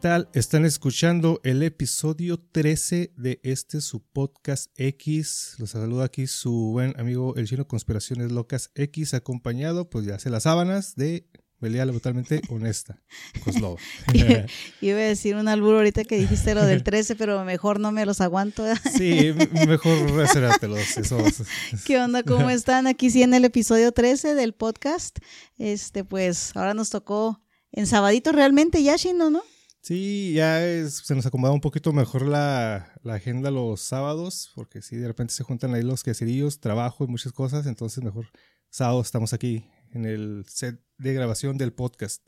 [0.00, 0.28] tal?
[0.34, 5.54] Están escuchando el episodio 13 de este su podcast X.
[5.58, 10.28] Los saluda aquí su buen amigo el chino Conspiraciones Locas X, acompañado, pues ya hace
[10.28, 11.26] las sábanas de
[11.58, 13.00] Belial totalmente honesta.
[13.42, 13.80] Coslova.
[14.80, 18.04] Iba a decir un albur ahorita que dijiste lo del 13, pero mejor no me
[18.04, 18.64] los aguanto.
[18.96, 19.34] sí,
[19.66, 20.98] mejor reservártelos.
[20.98, 21.42] Esos.
[21.86, 22.22] ¿Qué onda?
[22.22, 22.86] ¿Cómo están?
[22.86, 25.18] Aquí sí en el episodio 13 del podcast.
[25.56, 29.42] Este, pues ahora nos tocó en sabadito realmente ya, Chino, ¿no?
[29.86, 35.06] Sí, ya se nos acomoda un poquito mejor la, agenda los sábados, porque si de
[35.06, 38.26] repente se juntan ahí los queserillos, trabajo y muchas cosas, entonces mejor
[38.68, 42.20] sábado estamos aquí en el set de grabación del podcast.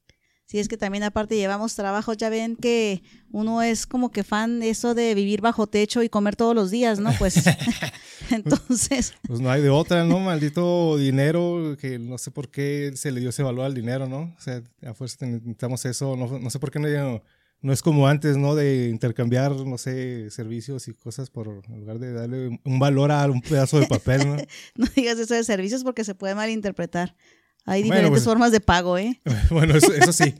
[0.46, 4.60] Sí, es que también aparte llevamos trabajo, ya ven que uno es como que fan
[4.60, 7.10] de eso de vivir bajo techo y comer todos los días, ¿no?
[7.18, 7.42] Pues
[8.30, 9.14] entonces...
[9.26, 10.20] Pues no hay de otra, ¿no?
[10.20, 14.32] Maldito dinero, que no sé por qué se le dio ese valor al dinero, ¿no?
[14.38, 17.20] O sea, a fuerza necesitamos eso, no, no sé por qué no
[17.60, 18.54] no es como antes, ¿no?
[18.54, 23.26] De intercambiar, no sé, servicios y cosas por en lugar de darle un valor a
[23.26, 24.36] un pedazo de papel, ¿no?
[24.76, 27.16] no digas eso de servicios porque se puede malinterpretar.
[27.64, 29.20] Hay diferentes pues, formas de pago, ¿eh?
[29.50, 30.34] bueno, eso, sí.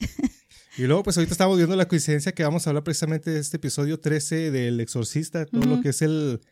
[0.78, 3.56] Y luego, pues ahorita estamos viendo la coincidencia que vamos a hablar precisamente de este
[3.56, 6.46] episodio 13 del Exorcista, todo lo que es el, eh,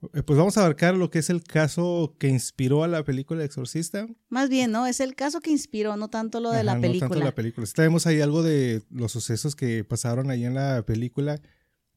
[0.00, 4.08] pues vamos a abarcar lo que es el caso que inspiró a la película Exorcista.
[4.30, 4.86] Más bien, ¿no?
[4.86, 7.08] Es el caso que inspiró, no tanto lo de la película.
[7.08, 7.66] No tanto la película.
[7.74, 11.40] Traemos ahí algo de los sucesos que pasaron ahí en la película,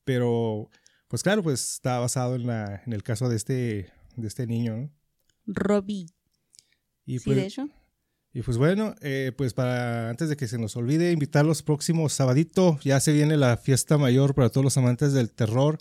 [0.03, 0.69] pero
[1.07, 4.75] pues claro, pues está basado en, la, en el caso de este, de este niño,
[4.75, 4.89] ¿no?
[5.45, 6.07] Robbie.
[7.05, 7.69] Y sí, de pues, hecho.
[8.33, 12.13] Y pues bueno, eh, pues para antes de que se nos olvide, invitar los próximos
[12.13, 15.77] sabadito, ya se viene la fiesta mayor para todos los amantes del terror.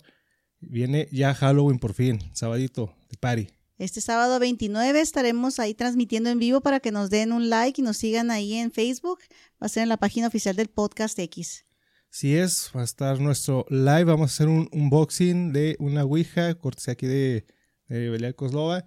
[0.69, 3.47] Viene ya Halloween por fin, sabadito de party.
[3.77, 7.83] Este sábado 29 estaremos ahí transmitiendo en vivo para que nos den un like y
[7.83, 9.19] nos sigan ahí en Facebook.
[9.61, 11.65] Va a ser en la página oficial del Podcast X.
[12.09, 14.03] Sí es, va a estar nuestro live.
[14.03, 17.45] Vamos a hacer un unboxing de una Ouija, cortesía aquí de,
[17.87, 18.85] de Belia Koslova.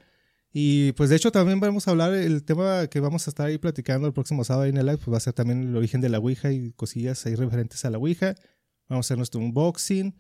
[0.53, 3.59] Y pues de hecho también vamos a hablar, el tema que vamos a estar ahí
[3.59, 6.09] platicando el próximo sábado en el live, pues va a ser también el origen de
[6.09, 8.35] la Ouija y cosillas ahí referentes a la Ouija.
[8.89, 10.15] Vamos a hacer nuestro unboxing.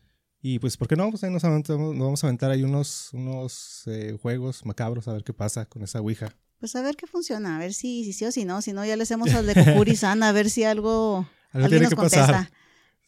[0.48, 1.10] Y pues, ¿por qué no?
[1.10, 5.32] Pues ahí nos, vamos a aventar ahí unos, unos eh, juegos macabros a ver qué
[5.32, 6.36] pasa con esa Ouija.
[6.60, 8.62] Pues a ver qué funciona, a ver si, si sí o si no.
[8.62, 11.96] Si no, ya le hacemos al de Kokuri-san a ver si algo, algo tiene que
[11.96, 12.48] Pasar.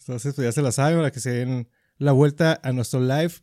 [0.00, 1.68] Entonces, pues ya se la saben, para que se den
[1.98, 3.34] la vuelta a nuestro live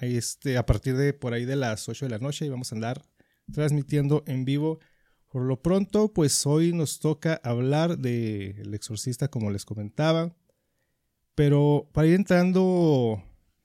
[0.00, 2.76] este, a partir de por ahí de las 8 de la noche y vamos a
[2.76, 3.02] andar
[3.52, 4.78] transmitiendo en vivo.
[5.26, 10.32] Por lo pronto, pues hoy nos toca hablar del El exorcista, como les comentaba.
[11.34, 13.20] Pero para ir entrando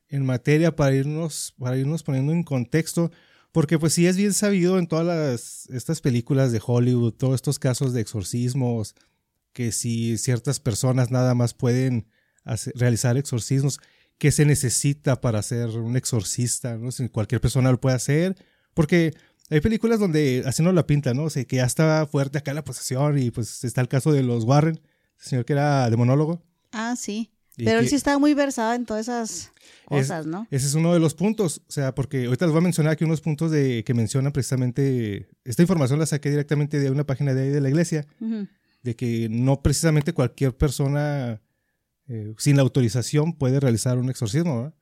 [0.10, 3.12] en materia para irnos, para irnos poniendo en contexto,
[3.52, 7.94] porque pues sí es bien sabido en todas estas películas de Hollywood, todos estos casos
[7.94, 8.96] de exorcismos,
[9.54, 12.08] que si ciertas personas nada más pueden
[12.76, 13.80] realizar exorcismos,
[14.18, 16.78] ¿qué se necesita para ser un exorcista?
[16.78, 16.92] ¿no?
[16.92, 18.36] Si cualquier persona lo puede hacer,
[18.74, 19.14] porque
[19.50, 21.24] hay películas donde así no la pinta, ¿no?
[21.24, 24.24] O sea, que ya está fuerte acá la posesión y pues está el caso de
[24.24, 24.76] los Warren,
[25.20, 26.44] el señor que era demonólogo.
[26.72, 27.32] Ah, sí.
[27.58, 29.52] Pero él sí estaba muy versado en todas esas
[29.86, 30.48] cosas, ¿no?
[30.52, 33.04] Ese es uno de los puntos, o sea, porque ahorita les voy a mencionar aquí
[33.04, 37.44] unos puntos de que mencionan precisamente, esta información la saqué directamente de una página de
[37.44, 38.06] ahí de la iglesia,
[38.84, 41.42] de que no precisamente cualquier persona
[42.08, 44.74] eh, sin la autorización puede realizar un exorcismo, ¿verdad?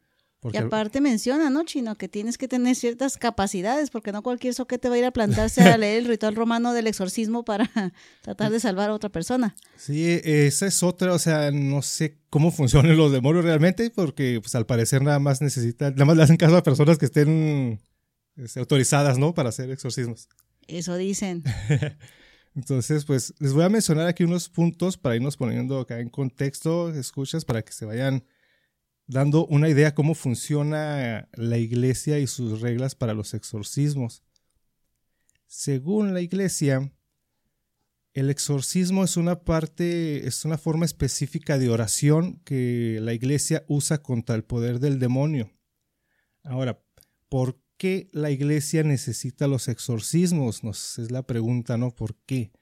[0.52, 1.96] Y aparte menciona, ¿no, Chino?
[1.96, 5.62] Que tienes que tener ciertas capacidades, porque no cualquier soquete va a ir a plantarse
[5.62, 7.70] a leer el ritual romano del exorcismo para
[8.22, 9.56] tratar de salvar a otra persona.
[9.78, 14.56] Sí, esa es otra, o sea, no sé cómo funcionan los demonios realmente, porque pues
[14.56, 17.80] al parecer nada más necesitan, nada más le hacen caso a personas que estén
[18.36, 19.34] este, autorizadas, ¿no?
[19.34, 20.28] Para hacer exorcismos.
[20.68, 21.44] Eso dicen.
[22.56, 26.90] Entonces, pues les voy a mencionar aquí unos puntos para irnos poniendo acá en contexto,
[26.90, 28.24] escuchas, para que se vayan
[29.08, 34.24] dando una idea cómo funciona la iglesia y sus reglas para los exorcismos.
[35.48, 36.92] Según la iglesia,
[38.14, 44.02] el exorcismo es una parte, es una forma específica de oración que la iglesia usa
[44.02, 45.52] contra el poder del demonio.
[46.44, 46.82] Ahora,
[47.30, 50.62] ¿por qué la iglesia necesita los exorcismos?
[50.98, 51.92] Es la pregunta, ¿no?
[51.92, 52.54] ¿Por qué?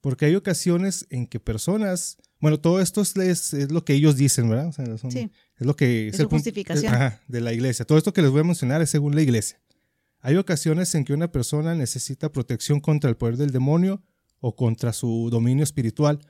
[0.00, 4.72] Porque hay ocasiones en que personas, bueno, todo esto es, lo que ellos dicen, ¿verdad?
[5.10, 5.30] sí.
[5.56, 6.92] Es lo que es, justificación.
[7.26, 7.84] de la iglesia.
[7.84, 9.60] Todo esto que les voy a mencionar es según la iglesia.
[10.20, 14.02] Hay ocasiones en que una persona necesita protección contra el poder del demonio
[14.40, 16.20] o contra su dominio espiritual.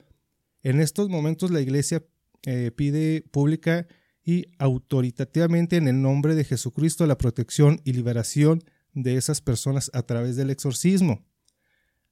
[0.63, 2.03] En estos momentos la iglesia
[2.43, 3.87] eh, pide pública
[4.23, 8.63] y autoritativamente en el nombre de Jesucristo la protección y liberación
[8.93, 11.23] de esas personas a través del exorcismo.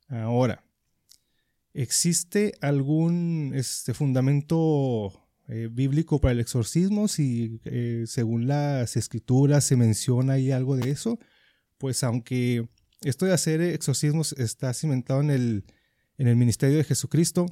[0.07, 0.63] Ahora,
[1.77, 5.13] ¿existe algún este, fundamento
[5.47, 7.07] eh, bíblico para el exorcismo?
[7.07, 11.19] Si eh, según las escrituras se menciona ahí algo de eso,
[11.77, 12.67] pues aunque
[13.01, 15.65] esto de hacer exorcismos está cimentado en el,
[16.17, 17.45] en el ministerio de Jesucristo,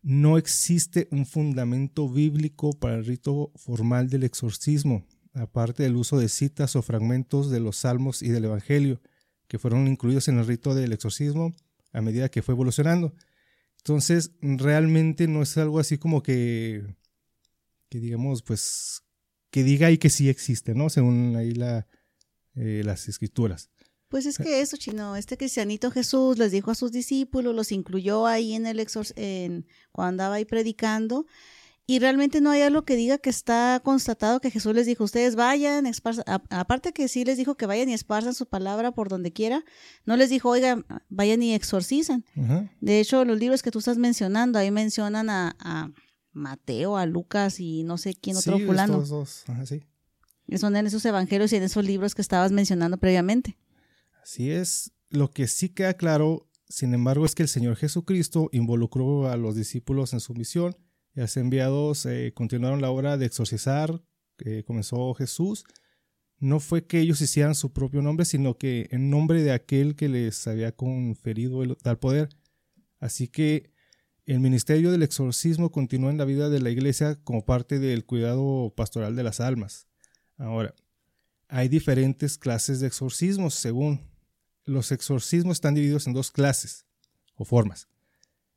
[0.00, 6.28] no existe un fundamento bíblico para el rito formal del exorcismo, aparte del uso de
[6.28, 9.00] citas o fragmentos de los salmos y del Evangelio,
[9.48, 11.52] que fueron incluidos en el rito del exorcismo
[11.94, 13.14] a medida que fue evolucionando.
[13.78, 16.84] Entonces, realmente no es algo así como que,
[17.88, 19.02] que digamos, pues,
[19.50, 20.90] que diga ahí que sí existe, ¿no?
[20.90, 21.86] Según ahí la,
[22.56, 23.70] eh, las escrituras.
[24.08, 28.26] Pues es que eso, chino, este cristianito Jesús les dijo a sus discípulos, los incluyó
[28.26, 31.26] ahí en el exor en, cuando andaba ahí predicando,
[31.86, 35.36] y realmente no hay algo que diga que está constatado que Jesús les dijo, ustedes
[35.36, 35.86] vayan,
[36.48, 39.64] aparte que sí les dijo que vayan y esparzan su palabra por donde quiera,
[40.06, 42.24] no les dijo, oigan, vayan y exorcizan.
[42.80, 45.92] De hecho, los libros que tú estás mencionando, ahí mencionan a,
[46.32, 49.02] Mateo, a Lucas y no sé quién otro fulano.
[49.02, 49.44] dos.
[49.46, 49.84] Ajá, sí.
[50.56, 53.56] Son en esos evangelios y en esos libros que estabas mencionando previamente.
[54.20, 54.90] Así es.
[55.10, 59.54] Lo que sí queda claro, sin embargo, es que el Señor Jesucristo involucró a los
[59.54, 60.76] discípulos en su misión
[61.14, 64.02] y los enviados eh, continuaron la obra de exorcizar
[64.36, 65.64] que comenzó Jesús.
[66.38, 70.08] No fue que ellos hicieran su propio nombre, sino que en nombre de aquel que
[70.08, 72.28] les había conferido el tal poder.
[72.98, 73.70] Así que
[74.26, 78.72] el ministerio del exorcismo continúa en la vida de la iglesia como parte del cuidado
[78.74, 79.86] pastoral de las almas.
[80.36, 80.74] Ahora,
[81.48, 84.10] hay diferentes clases de exorcismos según.
[84.64, 86.86] Los exorcismos están divididos en dos clases
[87.34, 87.88] o formas.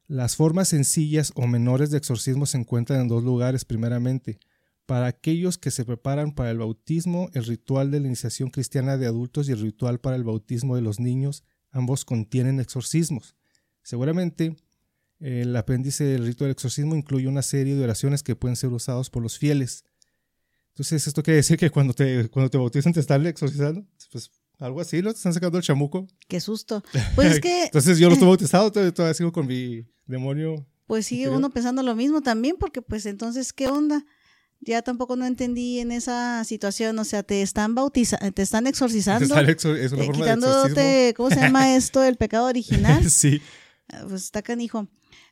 [0.07, 4.39] Las formas sencillas o menores de exorcismo se encuentran en dos lugares primeramente.
[4.85, 9.05] Para aquellos que se preparan para el bautismo, el ritual de la iniciación cristiana de
[9.05, 13.35] adultos y el ritual para el bautismo de los niños, ambos contienen exorcismos.
[13.83, 14.55] Seguramente
[15.19, 19.09] el apéndice del rito del exorcismo incluye una serie de oraciones que pueden ser usados
[19.09, 19.83] por los fieles.
[20.69, 23.85] Entonces, ¿esto quiere decir que cuando te, cuando te bautizan te están exorcizando?
[24.11, 25.01] Pues algo así.
[25.01, 26.07] Te están sacando el chamuco.
[26.27, 26.83] Qué susto.
[27.15, 27.65] Pues es que...
[27.65, 30.65] Entonces yo no estoy bautizado, todavía, sigo con mi demonio.
[30.85, 34.05] Pues sigue uno pensando lo mismo también, porque pues entonces, ¿qué onda?
[34.61, 39.35] Ya tampoco no entendí en esa situación, o sea, te están bautizando, te están exorcizando.
[39.35, 42.03] Te es una eh, forma quitándote, ¿cómo se llama esto?
[42.03, 43.09] El pecado original.
[43.09, 43.41] sí.
[43.89, 44.87] Ah, pues está canijo.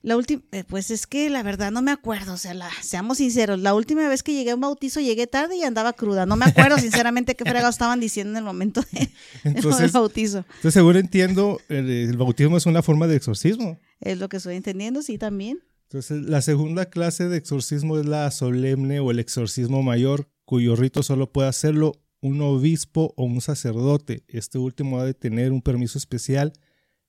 [0.05, 3.17] La última, eh, pues es que la verdad no me acuerdo, o sea, la, seamos
[3.17, 6.27] sinceros, la última vez que llegué a un bautizo llegué tarde y andaba cruda.
[6.27, 10.45] No me acuerdo sinceramente qué fregados estaban diciendo en el momento del bautizo.
[10.45, 13.79] Entonces, seguro entiendo, el, bautismo es una forma de exorcismo.
[13.99, 15.63] Es lo que estoy entendiendo, sí, también.
[15.89, 21.01] Entonces, la segunda clase de exorcismo es la solemne o el exorcismo mayor, cuyo rito
[21.01, 24.23] solo puede hacerlo un obispo o un sacerdote.
[24.27, 26.53] Este último ha de tener un permiso especial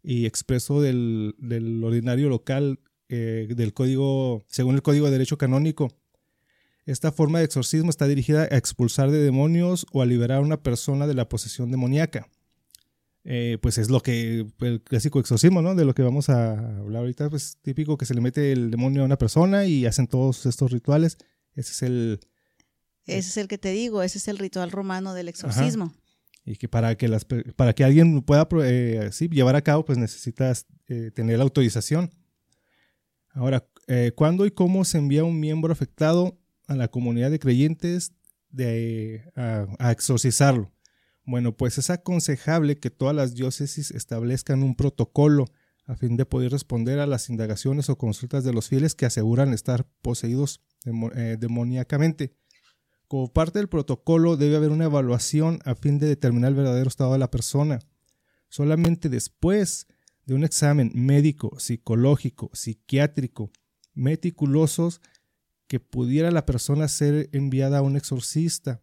[0.07, 1.35] y expreso del,
[1.83, 5.93] ordinario local eh, del código, según el Código de Derecho Canónico.
[6.85, 10.63] Esta forma de exorcismo está dirigida a expulsar de demonios o a liberar a una
[10.63, 12.29] persona de la posesión demoníaca.
[13.25, 15.75] Eh, pues es lo que, el clásico exorcismo, ¿no?
[15.75, 19.03] De lo que vamos a hablar ahorita, pues típico que se le mete el demonio
[19.03, 21.19] a una persona y hacen todos estos rituales.
[21.55, 22.21] Ese es el...
[23.05, 25.93] Ese es el que te digo, ese es el ritual romano del exorcismo
[26.47, 30.67] y que para que, las, para que alguien pueda eh, llevar a cabo, pues necesitas
[30.87, 32.11] eh, tener la autorización.
[33.37, 36.39] Ahora, eh, ¿cuándo y cómo se envía un miembro afectado
[36.69, 38.15] a la comunidad de creyentes
[38.49, 40.73] de, a, a, exorcizarlo?
[41.27, 45.45] Bueno, pues es aconsejable que todas las diócesis establezcan un protocolo
[45.85, 49.53] a fin de poder responder a las indagaciones o consultas de los fieles que aseguran
[49.53, 50.63] estar poseídos
[51.39, 52.35] demoníacamente.
[53.09, 57.13] Como parte del protocolo debe haber una evaluación a fin de determinar el verdadero estado
[57.13, 57.81] de la persona.
[58.49, 59.89] Solamente después
[60.27, 63.51] de un examen médico, psicológico, psiquiátrico,
[63.95, 65.01] meticulosos,
[65.69, 68.81] que pudiera la persona ser enviada a un exorcista,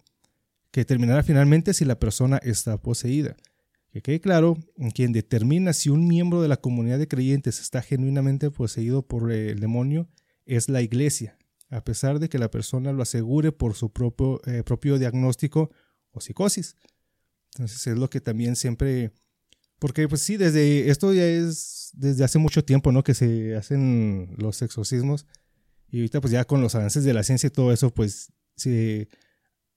[0.72, 3.38] que determinara finalmente si la persona está poseída.
[3.92, 4.58] Que quede claro,
[4.96, 9.60] quien determina si un miembro de la comunidad de creyentes está genuinamente poseído por el
[9.60, 10.10] demonio
[10.46, 11.38] es la iglesia,
[11.70, 15.70] a pesar de que la persona lo asegure por su propio, eh, propio diagnóstico
[16.12, 16.76] o psicosis.
[17.54, 19.12] Entonces es lo que también siempre...
[19.84, 23.04] Porque pues sí, desde esto ya es desde hace mucho tiempo, ¿no?
[23.04, 25.26] Que se hacen los exorcismos.
[25.92, 29.10] Y ahorita pues ya con los avances de la ciencia y todo eso, pues sí,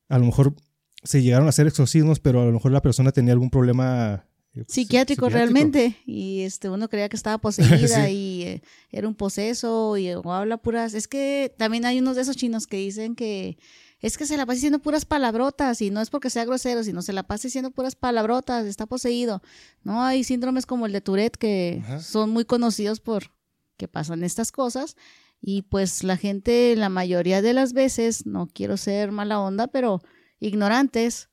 [0.09, 0.55] a lo mejor
[1.03, 4.63] se llegaron a hacer exorcismos, pero a lo mejor la persona tenía algún problema eh,
[4.63, 9.97] pues, psiquiátrico, realmente y este uno creía que estaba poseída y eh, era un poseso
[9.97, 13.59] y o habla puras es que también hay unos de esos chinos que dicen que
[14.01, 17.03] es que se la pasa diciendo puras palabrotas y no es porque sea grosero, sino
[17.03, 19.43] se la pasa diciendo puras palabrotas, está poseído.
[19.83, 23.33] No hay síndromes como el de Tourette que son muy conocidos por
[23.77, 24.97] que pasan estas cosas
[25.41, 30.01] y pues la gente la mayoría de las veces, no quiero ser mala onda, pero
[30.41, 31.31] ignorantes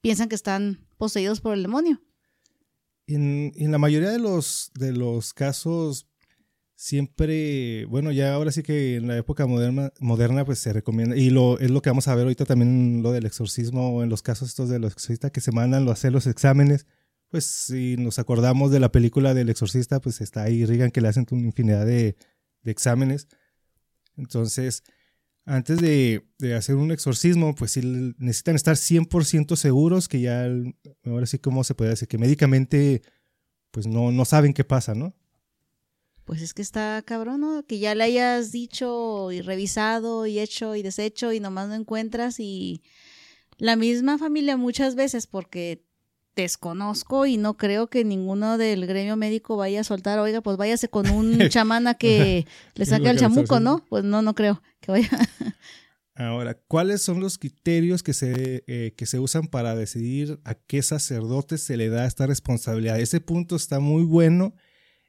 [0.00, 2.00] piensan que están poseídos por el demonio.
[3.06, 6.06] En, en la mayoría de los, de los casos
[6.82, 11.30] siempre, bueno, ya ahora sí que en la época moderna, moderna pues se recomienda, y
[11.30, 14.48] lo, es lo que vamos a ver ahorita también, lo del exorcismo, en los casos
[14.48, 16.86] estos de los exorcistas que se mandan a hacer los exámenes,
[17.28, 21.06] pues si nos acordamos de la película del exorcista, pues está ahí Regan que le
[21.06, 22.16] hacen una infinidad de,
[22.62, 23.28] de exámenes.
[24.16, 24.82] Entonces,
[25.44, 27.80] antes de, de, hacer un exorcismo, pues sí
[28.18, 30.48] necesitan estar 100% seguros que ya,
[31.04, 33.02] ahora sí como se puede decir, que médicamente,
[33.70, 35.14] pues no, no saben qué pasa, ¿no?
[36.24, 37.64] Pues es que está cabrón, ¿no?
[37.66, 42.40] Que ya le hayas dicho y revisado y hecho y deshecho y nomás no encuentras
[42.40, 42.82] y
[43.58, 45.84] la misma familia muchas veces porque
[46.34, 50.88] desconozco y no creo que ninguno del gremio médico vaya a soltar, oiga, pues váyase
[50.88, 53.84] con un chamana que le saque al chamuco, ¿no?
[53.88, 55.10] Pues no, no creo que vaya.
[56.14, 60.82] Ahora, ¿cuáles son los criterios que se, eh, que se usan para decidir a qué
[60.82, 63.00] sacerdote se le da esta responsabilidad?
[63.00, 64.54] Ese punto está muy bueno,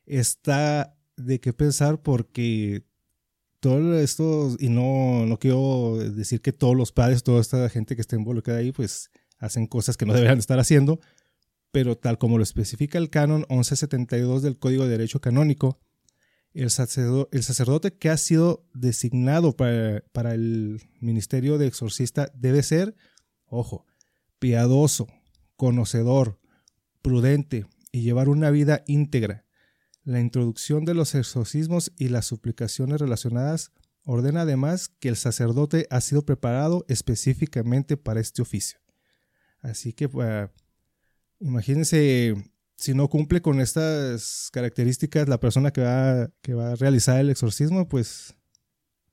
[0.05, 2.83] está de qué pensar porque
[3.59, 8.01] todo esto, y no, no quiero decir que todos los padres, toda esta gente que
[8.01, 10.99] está involucrada ahí, pues hacen cosas que no deberían estar haciendo,
[11.71, 15.79] pero tal como lo especifica el canon 1172 del Código de Derecho Canónico,
[16.53, 16.69] el
[17.31, 22.95] el sacerdote que ha sido designado para, para el ministerio de exorcista debe ser,
[23.45, 23.85] ojo,
[24.39, 25.07] piadoso,
[25.55, 26.39] conocedor,
[27.01, 29.42] prudente y llevar una vida íntegra
[30.03, 33.71] la introducción de los exorcismos y las suplicaciones relacionadas
[34.05, 38.79] ordena además que el sacerdote ha sido preparado específicamente para este oficio.
[39.61, 40.49] Así que pues,
[41.39, 42.35] imagínense
[42.75, 47.29] si no cumple con estas características la persona que va, que va a realizar el
[47.29, 48.35] exorcismo, pues...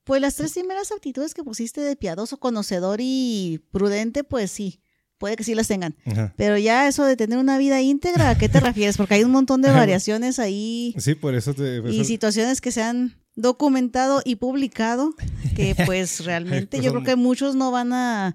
[0.03, 4.81] Pues las tres primeras actitudes que pusiste de piadoso, conocedor y prudente, pues sí
[5.21, 5.95] puede que sí las tengan.
[6.37, 8.97] Pero ya eso de tener una vida íntegra, ¿a qué te refieres?
[8.97, 10.95] Porque hay un montón de variaciones ahí.
[10.99, 11.83] Sí, por eso te...
[11.89, 15.15] y situaciones que se han documentado y publicado
[15.55, 18.35] que pues realmente yo creo que muchos no van a,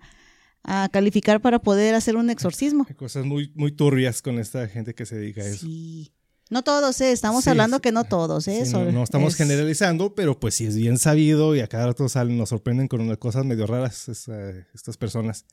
[0.92, 2.86] calificar para poder hacer un exorcismo.
[2.88, 5.66] Hay cosas muy, muy turbias con esta gente que se dedica a eso.
[5.66, 6.12] Sí.
[6.50, 7.12] No todos, ¿eh?
[7.12, 8.64] estamos hablando que no todos, ¿eh?
[8.72, 12.50] no, estamos generalizando, pero pues sí es bien sabido y a cada rato salen, nos
[12.50, 15.46] sorprenden con unas cosas medio raras estas personas.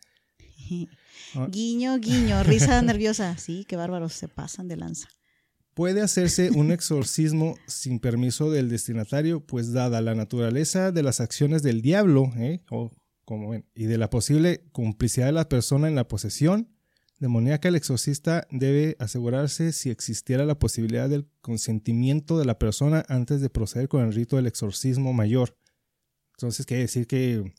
[1.35, 1.49] Ah.
[1.51, 3.37] Guiño, guiño, risa nerviosa.
[3.39, 5.09] Sí, qué bárbaros, se pasan de lanza.
[5.75, 11.62] Puede hacerse un exorcismo sin permiso del destinatario, pues dada la naturaleza de las acciones
[11.62, 12.62] del diablo, ¿eh?
[13.25, 16.69] como y de la posible complicidad de la persona en la posesión
[17.23, 23.41] demoníaca, el exorcista debe asegurarse si existiera la posibilidad del consentimiento de la persona antes
[23.41, 25.57] de proceder con el rito del exorcismo mayor.
[26.33, 27.55] Entonces quiere decir que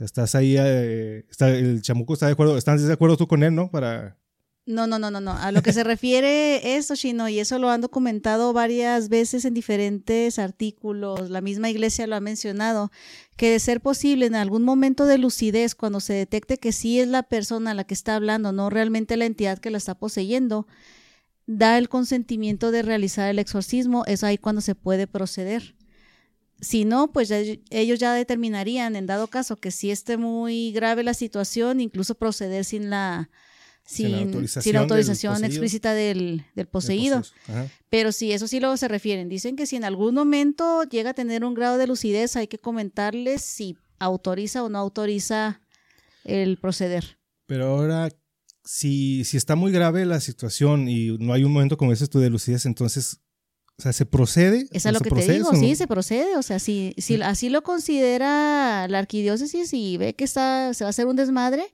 [0.00, 3.54] estás ahí, eh, está, el chamuco está de acuerdo, ¿estás de acuerdo tú con él,
[3.54, 3.70] no?
[3.70, 4.18] Para...
[4.66, 5.32] No, no, no, no, no.
[5.32, 9.52] A lo que se refiere eso, Chino, y eso lo han documentado varias veces en
[9.52, 12.90] diferentes artículos, la misma iglesia lo ha mencionado,
[13.36, 17.08] que de ser posible en algún momento de lucidez, cuando se detecte que sí es
[17.08, 20.66] la persona la que está hablando, no realmente la entidad que la está poseyendo,
[21.46, 25.74] da el consentimiento de realizar el exorcismo, es ahí cuando se puede proceder.
[26.60, 31.14] Si no, pues ellos ya determinarían, en dado caso, que si esté muy grave la
[31.14, 33.28] situación, incluso proceder sin la,
[33.84, 37.22] sin, autorización, explícita del, poseído.
[37.90, 39.28] Pero sí, eso sí luego se refieren.
[39.28, 42.58] Dicen que si en algún momento llega a tener un grado de lucidez, hay que
[42.58, 45.60] comentarles si autoriza o no autoriza
[46.24, 47.18] el proceder.
[47.46, 48.08] Pero ahora,
[48.64, 52.20] si, si está muy grave la situación y no hay un momento como ese tú
[52.20, 53.20] de lucidez, entonces
[53.76, 54.68] o sea, ¿se procede?
[54.70, 56.36] Es a lo que te digo, sí, se procede.
[56.36, 60.88] O sea, si, si así lo considera la arquidiócesis y ve que está, se va
[60.88, 61.64] a hacer un desmadre,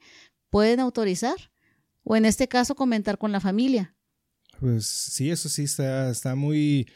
[0.48, 1.36] pueden autorizar.
[2.02, 3.94] O en este caso, comentar con la familia.
[4.58, 6.88] Pues sí, eso sí está, está muy.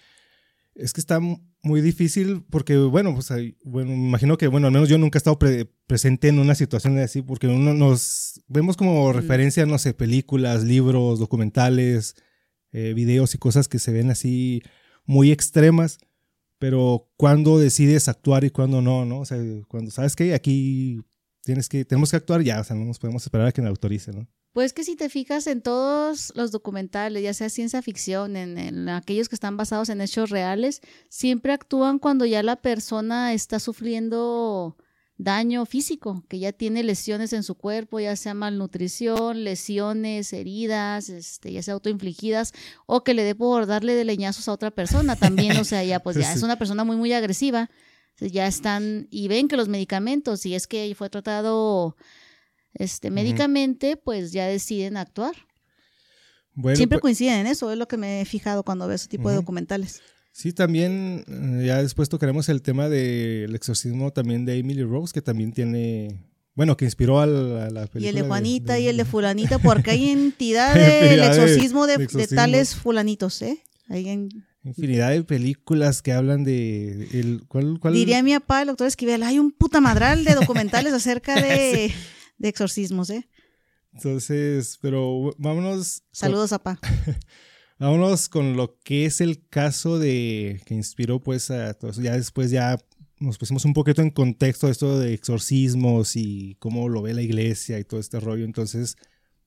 [0.74, 3.28] Es que está muy difícil porque, bueno, pues
[3.62, 5.38] bueno, me imagino que, bueno, al menos yo nunca he estado
[5.86, 11.18] presente en una situación así porque uno nos vemos como referencia, no sé, películas, libros,
[11.18, 12.16] documentales,
[12.72, 14.62] eh, videos y cosas que se ven así
[15.04, 15.98] muy extremas,
[16.58, 19.20] pero cuando decides actuar y cuando no, ¿no?
[19.20, 21.00] O sea, cuando sabes que aquí
[21.42, 23.70] tienes que, tenemos que actuar ya, o sea, no nos podemos esperar a que nos
[23.70, 24.26] autorice, ¿no?
[24.54, 29.28] Pues que si te fijas en todos los documentales, ya sea ciencia ficción, en, aquellos
[29.28, 34.76] que están basados en hechos reales, siempre actúan cuando ya la persona está sufriendo
[35.16, 41.52] daño físico, que ya tiene lesiones en su cuerpo, ya sea malnutrición, lesiones, heridas, este,
[41.52, 42.52] ya sea autoinfligidas,
[42.86, 46.00] o que le dé por darle de leñazos a otra persona también, o sea, ya
[46.00, 47.70] pues ya es una persona muy, muy agresiva,
[48.18, 51.96] ya están, y ven que los medicamentos, si es que fue tratado
[52.74, 55.34] este, médicamente, pues ya deciden actuar.
[56.54, 59.28] Siempre pues coinciden en eso, es lo que me he fijado cuando veo ese tipo
[59.28, 60.02] de documentales.
[60.34, 65.22] Sí, también, eh, ya después tocaremos el tema del exorcismo también de Emily Rose, que
[65.22, 66.26] también tiene,
[66.56, 68.00] bueno, que inspiró a la, película.
[68.00, 72.74] Y el de Juanita y el de fulanita, porque hay entidad del exorcismo de, tales
[72.74, 73.62] fulanitos, ¿eh?
[73.88, 74.28] Hay
[74.64, 77.06] Infinidad de películas que hablan de...
[77.12, 81.40] El, ¿cuál, Diría mi papá, el doctor Esquivel, hay un puta madral de documentales acerca
[81.40, 81.92] de
[82.38, 83.28] de exorcismos, ¿eh?
[83.92, 86.02] Entonces, pero vámonos.
[86.10, 86.80] Saludos, papá.
[87.78, 91.96] vámonos con lo que es el caso de que inspiró, pues, a todos.
[91.96, 92.78] Ya después ya
[93.18, 97.78] nos pusimos un poquito en contexto esto de exorcismos y cómo lo ve la iglesia
[97.78, 98.44] y todo este rollo.
[98.44, 98.96] Entonces,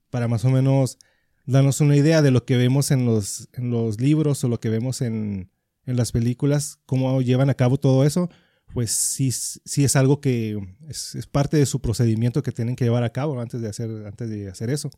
[0.10, 0.98] para más o menos
[1.46, 4.70] darnos una idea de lo que vemos en los, en los libros o lo que
[4.70, 5.52] vemos en,
[5.86, 8.30] en las películas, cómo llevan a cabo todo eso
[8.74, 13.04] pues sí, sí es algo que es, parte de su procedimiento que tienen que llevar
[13.04, 14.90] a cabo antes de hacer, antes de hacer eso.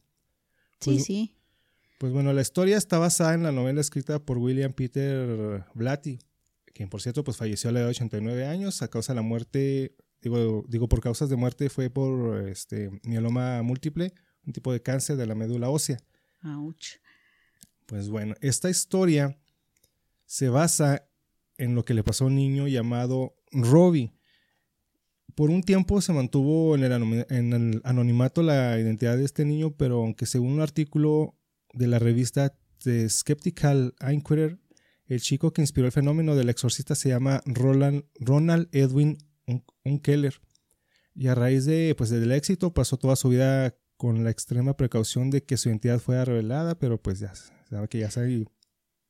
[0.79, 1.36] sí, pues, sí.
[2.00, 6.18] Pues bueno, la historia está basada en la novela escrita por William Peter Blatty,
[6.74, 9.22] quien por cierto pues falleció a la edad de 89 años a causa de la
[9.22, 14.13] muerte, digo, digo por causas de muerte fue por este mieloma múltiple,
[14.48, 15.98] un tipo de cáncer de la médula ósea.
[16.41, 17.01] Ouch.
[17.86, 19.38] Pues bueno, esta historia
[20.25, 21.06] se basa
[21.58, 24.14] en lo que le pasó a un niño llamado Robbie.
[25.35, 30.25] Por un tiempo se mantuvo en el, anonimato la identidad de este niño, pero aunque
[30.25, 31.35] según un artículo
[31.74, 34.60] de la revista The Skeptical Inquirer,
[35.05, 39.18] el chico que inspiró el fenómeno del exorcista se llama Roland, Ronald Edwin
[39.84, 40.40] Unkeller.
[41.16, 45.32] Y a raíz de, pues, del éxito pasó toda su vida con la extrema precaución
[45.32, 47.34] de que su identidad fuera revelada, pero pues ya
[47.70, 48.46] sabe que ya sabe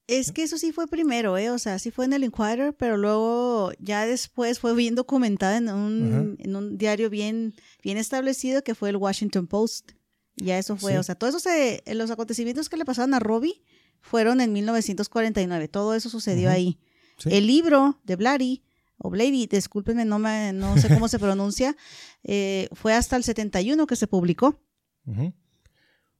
[0.10, 1.52] es que eso sí fue primero, ¿eh?
[1.52, 5.70] O sea, sí fue en el Inquirer, pero luego ya después fue bien documentada en
[5.70, 9.92] un, en un diario bien, bien establecido que fue el Washington Post.
[10.40, 13.62] Ya eso fue, o sea, todo eso se, los acontecimientos que le pasaron a Robbie
[14.00, 16.80] fueron en 1949, todo eso sucedió ahí.
[17.26, 18.64] El libro de Blady,
[18.98, 21.76] o Blady, discúlpenme, no, me, no sé cómo se pronuncia,
[22.24, 24.62] eh, fue hasta el 71 que se publicó.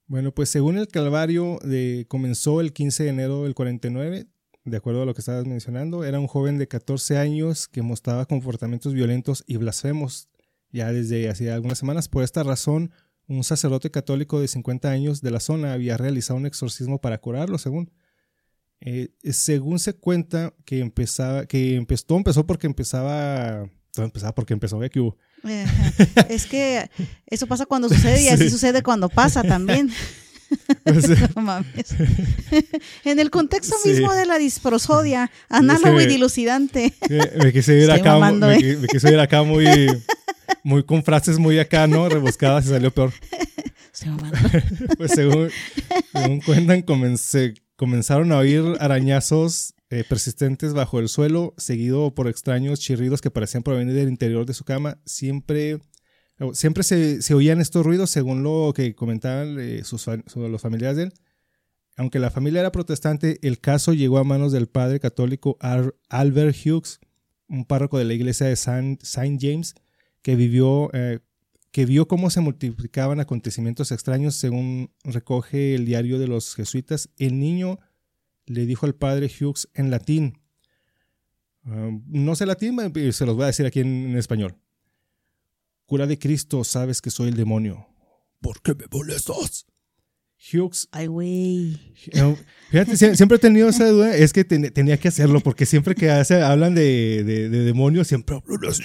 [0.08, 4.28] Bueno, pues según el Calvario, de, comenzó el 15 de enero del 49,
[4.66, 8.26] de acuerdo a lo que estabas mencionando, era un joven de 14 años que mostraba
[8.26, 10.28] comportamientos violentos y blasfemos
[10.72, 12.08] ya desde hacía algunas semanas.
[12.10, 12.92] Por esta razón,
[13.30, 17.58] un sacerdote católico de 50 años de la zona había realizado un exorcismo para curarlo,
[17.58, 17.92] según.
[18.82, 24.54] Eh, según se cuenta que empezaba, que empezó, todo empezó porque empezaba, todo empezaba porque
[24.54, 25.18] empezó, que hubo
[26.30, 26.90] es que
[27.28, 29.90] eso pasa cuando sucede y así sucede cuando pasa también.
[33.04, 36.96] en el contexto mismo de la disprosodia, análogo y dilucidante.
[37.38, 38.80] Me, quise ir acá, me, ¿eh?
[38.92, 39.66] quise ir acá muy,
[40.70, 42.08] muy con frases muy acá, ¿no?
[42.08, 43.12] Rebuscadas y salió peor.
[44.98, 45.50] pues según,
[46.14, 52.80] según cuentan, comencé, comenzaron a oír arañazos eh, persistentes bajo el suelo, seguido por extraños
[52.80, 55.00] chirridos que parecían provenir del interior de su cama.
[55.06, 55.80] Siempre,
[56.54, 61.14] siempre se, oían estos ruidos, según lo que comentaban eh, sus, los familiares de él.
[61.98, 67.00] Aunque la familia era protestante, el caso llegó a manos del padre católico Albert Hughes,
[67.50, 69.02] un párroco de la iglesia de Saint,
[69.42, 69.76] James,
[70.30, 71.22] que vivió eh,
[71.72, 77.10] que vio cómo se multiplicaban acontecimientos extraños según recoge el diario de los jesuitas.
[77.18, 77.80] El niño
[78.46, 80.40] le dijo al padre Hughes en latín.
[81.64, 82.78] Ah, no sé latín,
[83.12, 84.56] se los voy a decir aquí en, español.
[85.88, 87.88] Cura de Cristo, sabes que soy el demonio.
[88.40, 89.66] ¿Por qué me molestas?
[90.40, 90.88] Hughes.
[90.92, 91.94] Ay, güey.
[92.14, 92.36] Eh,
[92.70, 94.16] fíjate, siempre he tenido esa duda.
[94.16, 98.84] Es que tenía que hacerlo, porque siempre que hablan de, demonios, siempre hablan así,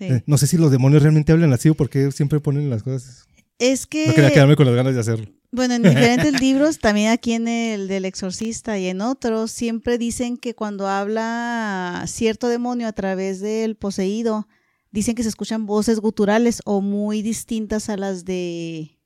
[0.00, 3.26] eh, No sé si los demonios realmente hablan así o porque siempre ponen las cosas.
[3.58, 4.06] Es que...
[4.06, 5.26] No quería quedarme con las ganas de hacerlo.
[5.50, 10.36] Bueno, en diferentes libros, también aquí en el del exorcista y en otros, siempre dicen
[10.36, 14.46] que cuando habla cierto demonio a través del poseído,
[14.92, 18.97] dicen que se escuchan voces guturales o muy distintas a las de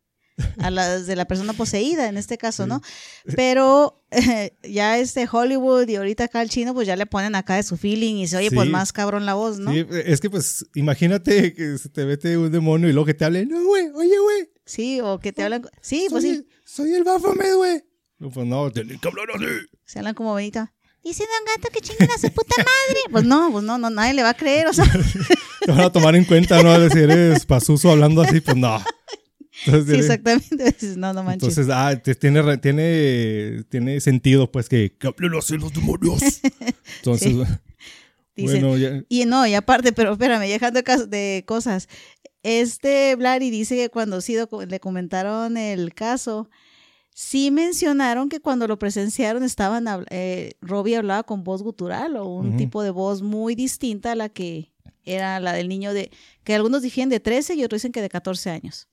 [0.58, 2.82] a las de la persona poseída en este caso, ¿no?
[3.36, 7.56] Pero eh, ya este Hollywood y ahorita acá el chino pues ya le ponen acá
[7.56, 9.72] de su feeling y se oye pues más cabrón la voz, ¿no?
[9.72, 13.24] Sí, es que pues imagínate que se te mete un demonio y luego que te
[13.24, 14.50] hable, no, güey, oye, güey.
[14.64, 17.84] Sí, o que te hablan, sí, pues sí, Soy el Baphomet, güey.
[18.18, 19.44] No, pues no, tienes que hablar así.
[19.84, 20.72] se hablan como Benita.
[21.02, 23.00] Dice Don Gato que chinguen a su puta madre.
[23.10, 24.84] Pues no, pues no, no, nadie le va a creer, o sea,
[25.60, 26.88] Te van a tomar en cuenta, ¿no?
[26.88, 28.78] Si eres pasuso hablando así, pues no.
[29.66, 30.76] Entonces, sí, exactamente.
[30.96, 31.56] No, no manches.
[31.56, 36.22] entonces ah, tiene, tiene, tiene sentido, pues, que, que hablen así los demonios.
[36.98, 37.34] Entonces,
[38.34, 41.88] Dicen, bueno, ya, Y no, y aparte, pero espérame, dejando de cosas.
[42.42, 46.48] Este Blari dice que cuando sí le comentaron el caso,
[47.14, 52.56] sí mencionaron que cuando lo presenciaron estaban, eh, Robbie hablaba con voz gutural o un
[52.56, 54.72] tipo de voz muy distinta a la que
[55.04, 56.10] era la del niño de,
[56.44, 58.88] que algunos difieren de 13 y otros dicen que de 14 años.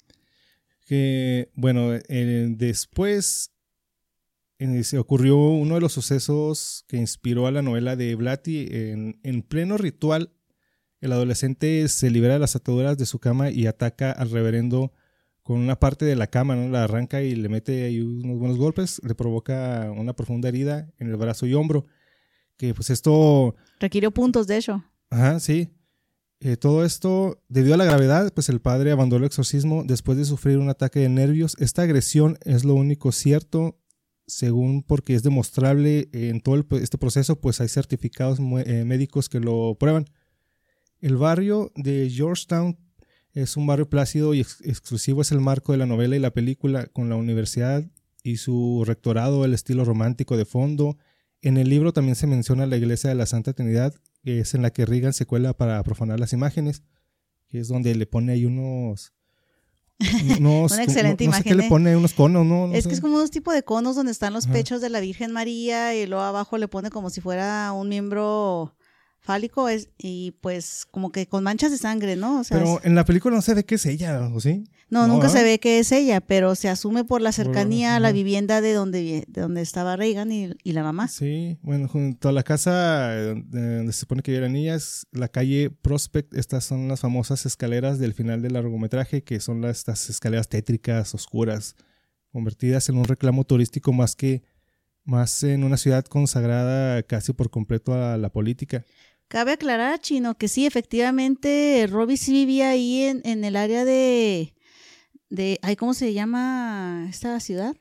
[0.89, 3.51] Que, bueno, eh, después
[4.57, 8.65] eh, se ocurrió uno de los sucesos que inspiró a la novela de Blatty.
[8.71, 10.33] En, en pleno ritual,
[10.99, 14.91] el adolescente se libera de las ataduras de su cama y ataca al reverendo
[15.43, 16.69] con una parte de la cama, ¿no?
[16.69, 21.09] La arranca y le mete ahí unos buenos golpes, le provoca una profunda herida en
[21.09, 21.85] el brazo y hombro.
[22.57, 24.83] Que pues esto Requirió puntos, de hecho.
[25.11, 25.69] Ajá, sí.
[26.41, 30.23] Eh, todo esto, debido a la gravedad, pues el padre abandonó el exorcismo después de
[30.23, 31.55] sufrir un ataque de nervios.
[31.59, 33.77] Esta agresión es lo único cierto,
[34.25, 39.75] según porque es demostrable en todo este proceso, pues hay certificados eh, médicos que lo
[39.77, 40.05] prueban.
[41.01, 42.77] El barrio de Georgetown
[43.33, 46.31] es un barrio plácido y ex- exclusivo, es el marco de la novela y la
[46.31, 47.83] película, con la universidad
[48.23, 50.97] y su rectorado, el estilo romántico de fondo.
[51.41, 54.61] En el libro también se menciona la iglesia de la Santa Trinidad, que es en
[54.61, 56.83] la que Reagan se cuela para profanar las imágenes,
[57.47, 59.13] que es donde le pone ahí unos...
[60.39, 61.69] unos Una excelente no, no sé qué le ¿eh?
[61.69, 62.67] pone, unos conos, ¿no?
[62.67, 62.89] No es sé.
[62.89, 64.53] que es como unos tipos de conos donde están los Ajá.
[64.53, 68.77] pechos de la Virgen María y luego abajo le pone como si fuera un miembro
[69.21, 72.39] fálico es, y pues como que con manchas de sangre, ¿no?
[72.39, 74.63] O sea, Pero es- en la película no se ve qué es ella, ¿o sí?
[74.89, 77.99] no, no, nunca se ve que es ella, pero se asume por la cercanía a
[77.99, 81.07] la vivienda de donde, de donde estaba Reagan y, y la mamá.
[81.09, 85.27] Sí, bueno, junto a la casa eh, donde donde se supone que vivían niñas, la
[85.27, 90.09] calle Prospect, estas son las famosas escaleras del final del largometraje, que son las, estas
[90.09, 91.75] escaleras tétricas, oscuras,
[92.31, 94.43] convertidas en un reclamo turístico más que
[95.05, 98.85] más en una ciudad consagrada casi por completo a la política.
[99.29, 104.55] Cabe aclarar, Chino, que sí, efectivamente, Robbie sí vivía ahí en, en el área de,
[105.29, 107.75] de, ay, ¿cómo se llama esta ciudad?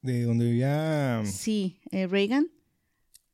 [0.00, 1.22] De donde vivía.
[1.26, 2.48] Sí, eh, Reagan.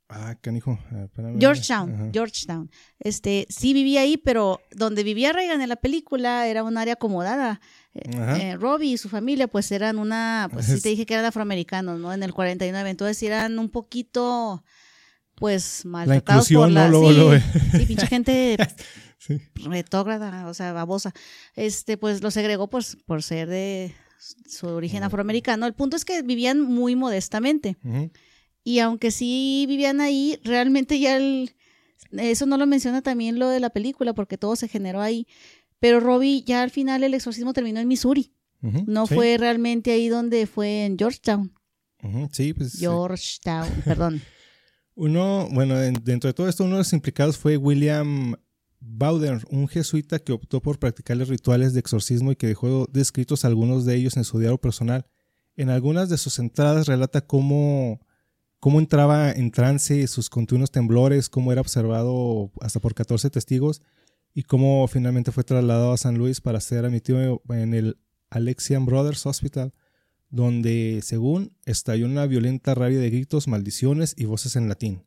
[0.08, 0.78] Ah, canijo.
[0.92, 1.38] ah, espérame.
[1.38, 2.10] Georgetown, Ajá.
[2.12, 2.70] Georgetown.
[2.98, 7.60] Este, sí vivía ahí, pero donde vivía Reagan en la película era un área acomodada.
[7.94, 11.26] Eh, eh, Robbie y su familia, pues eran una, pues sí te dije que eran
[11.26, 12.12] afroamericanos, ¿no?
[12.12, 14.64] En el 49, entonces eran un poquito,
[15.40, 16.90] pues, maltratados por inclusión, la, ¿no?
[16.90, 17.42] Luego, sí, luego, eh.
[17.72, 18.56] sí, pinche gente
[19.18, 19.40] Sí.
[19.64, 21.12] retógrada, o sea, babosa.
[21.54, 23.92] Este, pues los segregó pues, por ser de
[24.46, 25.66] su origen afroamericano.
[25.66, 27.76] El punto es que vivían muy modestamente.
[28.62, 31.54] Y aunque sí vivían ahí, realmente ya el,
[32.12, 35.26] eso no lo menciona también lo de la película, porque todo se generó ahí.
[35.80, 38.32] Pero Robbie, ya al final el exorcismo terminó en Missouri.
[38.60, 39.14] No sí.
[39.14, 41.52] fue realmente ahí donde fue en Georgetown.
[42.32, 42.78] Sí, pues.
[42.78, 44.22] Georgetown, perdón.
[45.00, 48.34] Uno, bueno, en- dentro de todo esto, uno de los implicados fue William
[48.80, 53.46] Bowden, un jesuita que optó por practicar los rituales de exorcismo y que dejó descritos
[53.46, 55.06] algunos de ellos en su diario personal.
[55.56, 58.00] En algunas de sus entradas relata cómo,
[58.58, 63.80] cómo entraba en trance, sus continuos temblores, cómo era observado hasta por 14 testigos
[64.34, 67.96] y cómo finalmente fue trasladado a San Luis para ser admitido en el
[68.28, 69.72] Alexian Brothers Hospital
[70.30, 75.06] donde, según, estalló una violenta rabia de gritos, maldiciones y voces en latín.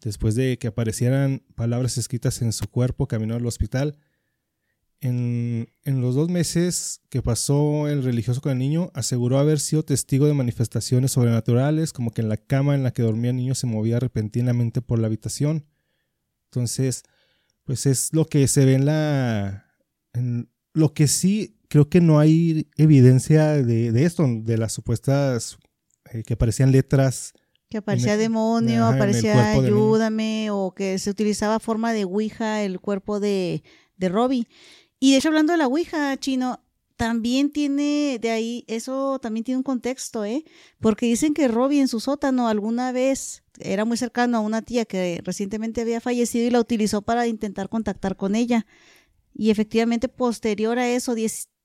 [0.00, 3.98] Después de que aparecieran palabras escritas en su cuerpo, caminó al hospital.
[5.00, 9.84] En, en los dos meses que pasó el religioso con el niño, aseguró haber sido
[9.84, 13.56] testigo de manifestaciones sobrenaturales, como que en la cama en la que dormía el niño
[13.56, 15.66] se movía repentinamente por la habitación.
[16.44, 17.02] Entonces,
[17.64, 19.66] pues es lo que se ve en la...
[20.12, 25.56] en lo que sí creo que no hay evidencia de, de esto, de las supuestas
[26.12, 27.32] eh, que aparecían letras.
[27.70, 32.78] Que aparecía el- demonio, ajá, aparecía ayúdame, o que se utilizaba forma de Ouija el
[32.78, 33.62] cuerpo de,
[33.96, 34.46] de Robbie.
[35.00, 36.60] Y de hecho, hablando de la Ouija, chino,
[36.98, 40.44] también tiene, de ahí, eso también tiene un contexto, ¿eh?
[40.78, 44.84] Porque dicen que Robbie en su sótano alguna vez era muy cercano a una tía
[44.84, 48.66] que recientemente había fallecido y la utilizó para intentar contactar con ella.
[49.34, 51.14] Y efectivamente, posterior a eso,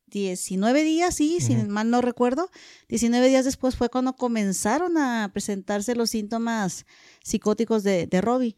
[0.07, 2.49] 19 días, sí, si mal no recuerdo,
[2.89, 6.85] 19 días después fue cuando comenzaron a presentarse los síntomas
[7.23, 8.55] psicóticos de, de Robbie.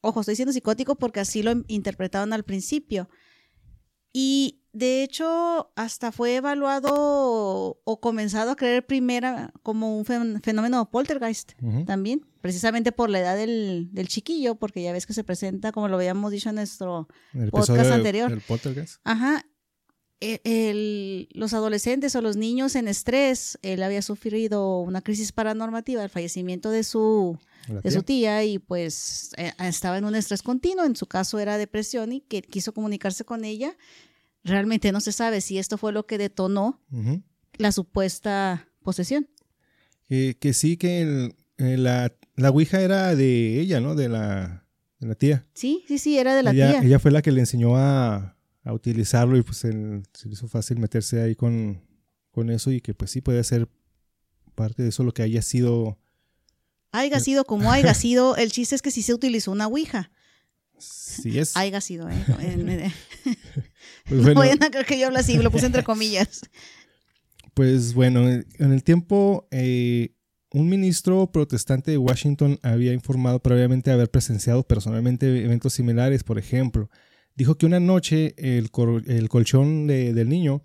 [0.00, 3.08] Ojo, estoy diciendo psicótico porque así lo interpretaron al principio.
[4.12, 11.52] Y de hecho, hasta fue evaluado o comenzado a creer primera como un fenómeno poltergeist
[11.86, 15.96] también, precisamente por la edad del, chiquillo, porque ya ves que se presenta, como lo
[15.96, 17.06] habíamos dicho en nuestro
[17.50, 18.32] podcast anterior.
[18.32, 19.00] El poltergeist.
[19.04, 19.44] Ajá.
[20.24, 26.10] E, los adolescentes o los niños en estrés, él había sufrido una crisis paranormativa, el
[26.10, 27.36] fallecimiento de su,
[27.82, 31.58] de su tía y pues eh, estaba en un estrés continuo, en su caso era
[31.58, 33.76] depresión y que quiso comunicarse con ella.
[34.44, 36.80] Realmente no se sabe si esto fue lo que detonó
[37.58, 39.28] la supuesta posesión.
[40.08, 43.96] que sí, que eh, la, la Ouija era de ella, ¿no?
[43.96, 44.68] De la,
[45.00, 45.46] de la tía.
[45.54, 46.80] Sí, sí, sí, era de la tía.
[46.80, 50.78] Ella fue la que le enseñó a, a utilizarlo y pues se le hizo fácil
[50.78, 51.82] meterse ahí con,
[52.30, 53.68] con eso y que pues sí puede ser
[54.54, 55.98] parte de eso lo que haya sido
[56.92, 60.10] haya sido como haya sido, el chiste es que sí se utilizó una ouija.
[60.78, 61.56] Sí es.
[61.56, 62.14] Haya sido, ¿eh?
[64.04, 66.42] pues bueno, no creo que yo hablo así, lo puse entre comillas.
[67.54, 70.14] Pues bueno, en el tiempo, eh,
[70.52, 76.90] un ministro protestante de Washington había informado previamente haber presenciado personalmente eventos similares, por ejemplo.
[77.34, 80.62] Dijo que una noche el, colchón del niño,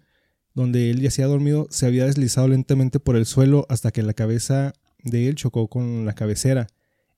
[0.53, 4.73] donde él yacía dormido, se había deslizado lentamente por el suelo hasta que la cabeza
[5.03, 6.67] de él chocó con la cabecera.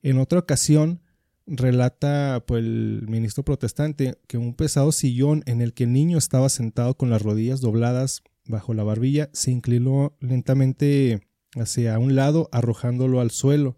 [0.02, 1.02] En otra ocasión,
[1.48, 6.48] relata pues, el ministro protestante que un pesado sillón en el que el niño estaba
[6.50, 11.22] sentado con las rodillas dobladas bajo la barbilla se inclinó lentamente
[11.56, 13.78] hacia un lado arrojándolo al suelo.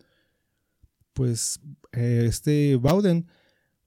[1.14, 1.60] Pues
[1.92, 3.28] eh, este Bowden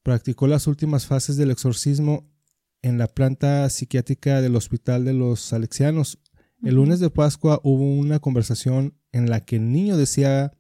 [0.05, 2.31] practicó las últimas fases del exorcismo
[2.83, 6.19] en la planta psiquiátrica del Hospital de los Alexianos.
[6.63, 10.53] El lunes de Pascua hubo una conversación en la que el niño decía,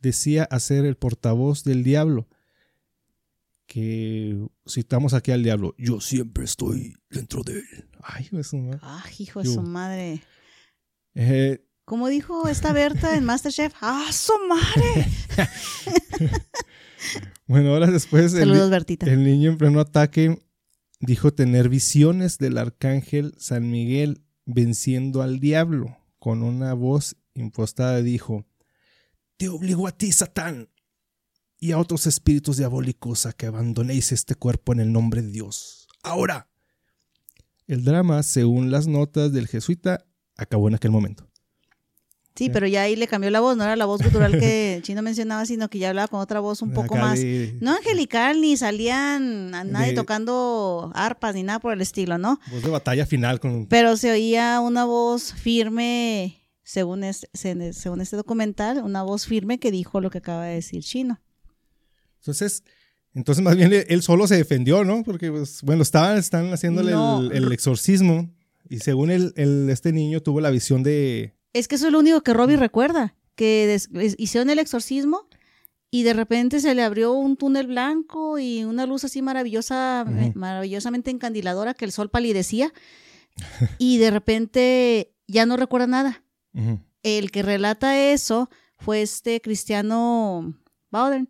[0.00, 2.28] decía hacer el portavoz del diablo.
[3.66, 5.74] Que citamos aquí al diablo.
[5.76, 7.90] Yo siempre estoy dentro de él.
[8.02, 8.80] Ay, hijo de su madre.
[8.82, 10.22] Ay, hijo de su madre.
[11.14, 15.08] Eh, Como dijo esta Berta en Masterchef, ¡ah, su madre!
[17.50, 20.40] bueno, ahora después Saludos, el niño en pleno ataque
[21.00, 25.96] dijo tener visiones del arcángel San Miguel venciendo al diablo.
[26.20, 28.46] Con una voz impostada dijo,
[29.36, 30.68] Te obligo a ti, Satán,
[31.58, 35.88] y a otros espíritus diabólicos a que abandonéis este cuerpo en el nombre de Dios.
[36.04, 36.48] Ahora.
[37.66, 41.29] El drama, según las notas del jesuita, acabó en aquel momento.
[42.34, 45.02] Sí, pero ya ahí le cambió la voz, no era la voz cultural que Chino
[45.02, 47.20] mencionaba, sino que ya hablaba con otra voz un poco más,
[47.60, 52.40] no angelical, ni salían a nadie tocando arpas ni nada por el estilo, ¿no?
[52.50, 53.66] Voz de batalla final con...
[53.66, 59.70] Pero se oía una voz firme, según este, según este documental, una voz firme que
[59.70, 61.20] dijo lo que acaba de decir Chino.
[62.20, 62.62] Entonces,
[63.14, 65.02] entonces más bien él solo se defendió, ¿no?
[65.02, 66.92] Porque, pues, bueno, estaban, están haciéndole
[67.36, 68.30] el, exorcismo
[68.68, 69.34] y según él,
[69.68, 73.14] este niño tuvo la visión de es que eso es lo único que Robbie recuerda,
[73.34, 73.78] que
[74.18, 75.28] hicieron el exorcismo
[75.90, 80.32] y de repente se le abrió un túnel blanco y una luz así maravillosa, eh,
[80.34, 82.72] maravillosamente encandiladora que el sol palidecía
[83.78, 86.22] y de repente ya no recuerda nada.
[87.02, 90.54] El que relata eso fue este cristiano
[90.90, 91.28] Bowden,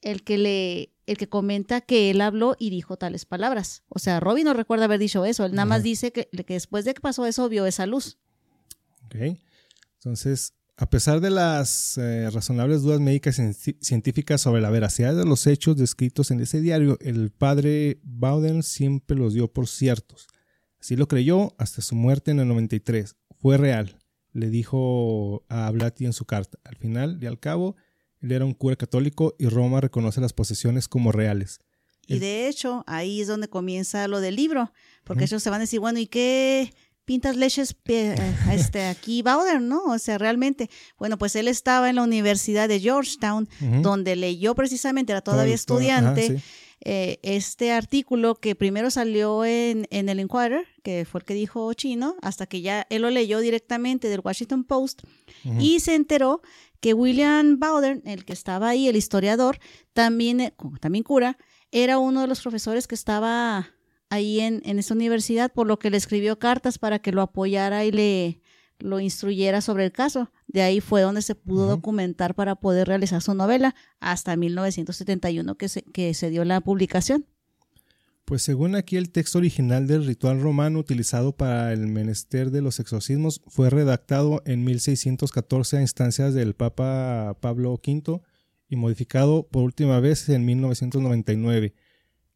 [0.00, 3.82] el que le el que comenta que él habló y dijo tales palabras.
[3.88, 6.86] O sea, Robbie no recuerda haber dicho eso, él nada más dice que, que después
[6.86, 8.16] de que pasó eso vio esa luz.
[9.06, 9.38] Okay.
[10.04, 15.24] Entonces, a pesar de las eh, razonables dudas médicas y científicas sobre la veracidad de
[15.24, 20.26] los hechos descritos en ese diario, el padre Bowden siempre los dio por ciertos.
[20.78, 23.16] Así lo creyó hasta su muerte en el 93.
[23.40, 23.98] Fue real,
[24.32, 26.58] le dijo a Blatty en su carta.
[26.64, 27.74] Al final y al cabo,
[28.20, 31.60] él era un cura católico y Roma reconoce las posesiones como reales.
[32.06, 34.70] Y de hecho, ahí es donde comienza lo del libro,
[35.04, 36.74] porque ellos se van a decir, bueno, ¿y qué?
[37.04, 37.76] Pintas leches
[38.50, 39.84] este, aquí Bowder, ¿no?
[39.84, 43.48] O sea, realmente, bueno, pues él estaba en la Universidad de Georgetown,
[43.82, 46.40] donde leyó precisamente, era todavía estudiante,
[46.80, 51.72] eh, este artículo que primero salió en, en, el Inquirer, que fue el que dijo
[51.72, 55.02] Chino, hasta que ya él lo leyó directamente del Washington Post,
[55.58, 56.42] y se enteró
[56.80, 59.58] que William Bowder, el que estaba ahí, el historiador,
[59.94, 61.38] también, eh, también cura,
[61.70, 63.74] era uno de los profesores que estaba
[64.10, 67.84] ahí en, en esa universidad, por lo que le escribió cartas para que lo apoyara
[67.84, 68.40] y le
[68.78, 70.30] lo instruyera sobre el caso.
[70.46, 75.68] De ahí fue donde se pudo documentar para poder realizar su novela hasta 1971 que
[75.68, 77.26] se, que se dio la publicación.
[78.24, 82.80] Pues según aquí el texto original del ritual romano utilizado para el menester de los
[82.80, 88.22] exorcismos fue redactado en 1614 a instancias del Papa Pablo V
[88.70, 91.74] y modificado por última vez en 1999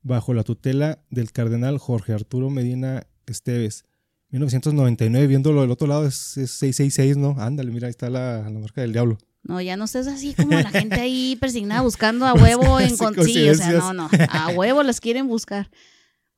[0.03, 3.85] bajo la tutela del cardenal Jorge Arturo Medina Esteves.
[4.31, 7.37] 1999, viéndolo del otro lado es, 666, ¿no?
[7.39, 9.19] Ándale, mira, ahí está la, marca del diablo.
[9.43, 13.15] No, ya no estés así como la gente ahí persignada buscando a huevo en con...
[13.25, 15.71] Sí, o sea, no, no, a huevo las quieren buscar.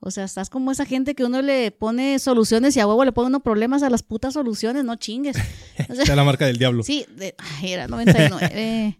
[0.03, 3.13] O sea, estás como esa gente que uno le pone soluciones y a huevo le
[3.13, 5.37] pone unos problemas a las putas soluciones, no chingues.
[5.77, 6.83] está la marca del diablo.
[6.83, 8.99] Sí, de, ay, era 99.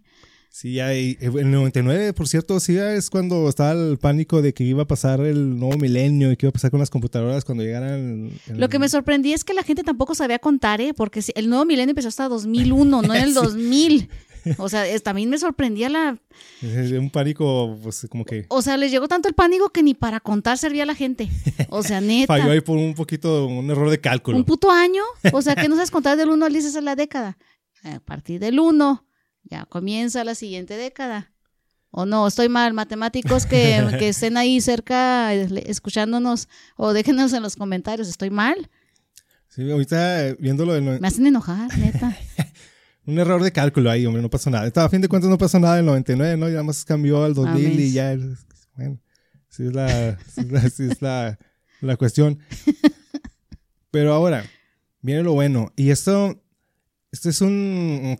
[0.53, 4.65] Sí, hay, en el 99, por cierto, sí es cuando estaba el pánico de que
[4.65, 7.63] iba a pasar el nuevo milenio y que iba a pasar con las computadoras cuando
[7.63, 8.29] llegaran.
[8.53, 10.93] Lo que me sorprendí es que la gente tampoco sabía contar, ¿eh?
[10.93, 14.09] Porque el nuevo milenio empezó hasta 2001, no en el 2000.
[14.57, 16.17] O sea, también me sorprendía la...
[16.61, 18.45] Un pánico, pues como que...
[18.49, 21.29] O sea, les llegó tanto el pánico que ni para contar servía la gente.
[21.69, 22.27] O sea, neta.
[22.27, 24.35] Falló ahí por un poquito, un error de cálculo.
[24.35, 25.03] Un puto año.
[25.31, 27.37] O sea, que no sabes contar del 1 al 10, esa es la década.
[27.83, 29.05] A partir del 1
[29.43, 31.31] ya comienza la siguiente década.
[31.89, 37.57] O no, estoy mal, matemáticos que, que estén ahí cerca escuchándonos o déjenos en los
[37.57, 38.69] comentarios, ¿estoy mal?
[39.49, 40.81] Sí, ahorita eh, viéndolo.
[40.81, 42.17] Me hacen enojar, neta.
[43.05, 44.71] Un error de cálculo ahí, hombre, no pasó nada.
[44.73, 46.49] A fin de cuentas no pasó nada en el 99, ¿no?
[46.49, 48.15] Ya más cambió al 2000 y ya...
[48.75, 48.99] Bueno,
[49.49, 50.17] sí es la,
[50.69, 51.37] sí es la,
[51.81, 52.39] la cuestión.
[53.91, 54.45] Pero ahora,
[55.01, 55.73] viene lo bueno.
[55.75, 56.41] Y esto
[57.11, 58.17] este es un,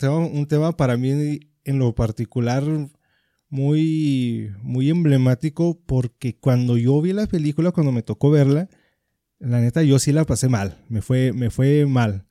[0.48, 2.64] tema, para mí en lo particular
[3.50, 8.70] muy, muy emblemático porque cuando yo vi la película, cuando me tocó verla,
[9.40, 12.26] la neta yo sí la pasé mal, me fue, me fue mal.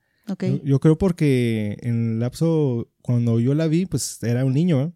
[0.62, 4.94] Yo, creo porque en el lapso, cuando yo la vi, pues era un niño,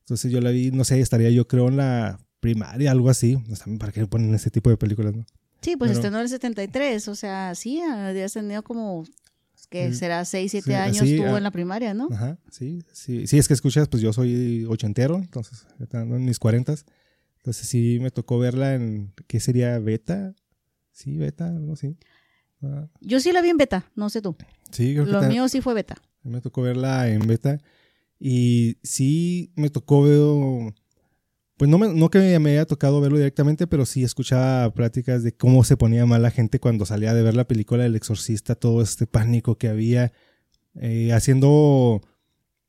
[0.00, 3.38] entonces yo la vi, no sé, estaría yo creo en la primaria, algo así,
[3.78, 5.14] ¿para qué ponen ese tipo de películas?
[5.14, 5.24] No?
[5.62, 9.06] Sí, pues estrenó en el 73, o sea, sí, había tenido como
[9.66, 12.08] que será 6, 7 años estuvo ah, en la primaria, ¿no?
[12.12, 13.26] Ajá, sí, sí.
[13.26, 16.84] Sí, es que escuchas, pues yo soy ochentero, entonces, en mis cuarentas.
[17.38, 19.78] Entonces sí me tocó verla en, ¿qué sería?
[19.78, 20.34] ¿Beta?
[20.92, 21.96] Sí, beta, algo así.
[22.62, 22.88] Ah.
[23.00, 24.36] Yo sí la vi en beta, no sé tú.
[24.70, 25.96] Sí, creo que Lo mío sí fue beta.
[26.22, 27.60] Me tocó verla en beta.
[28.18, 30.72] Y sí me tocó ver
[31.56, 35.32] pues no, me, no que me haya tocado verlo directamente, pero sí escuchaba pláticas de
[35.32, 38.82] cómo se ponía mal la gente cuando salía de ver la película del exorcista, todo
[38.82, 40.12] este pánico que había,
[40.80, 42.02] eh, haciendo,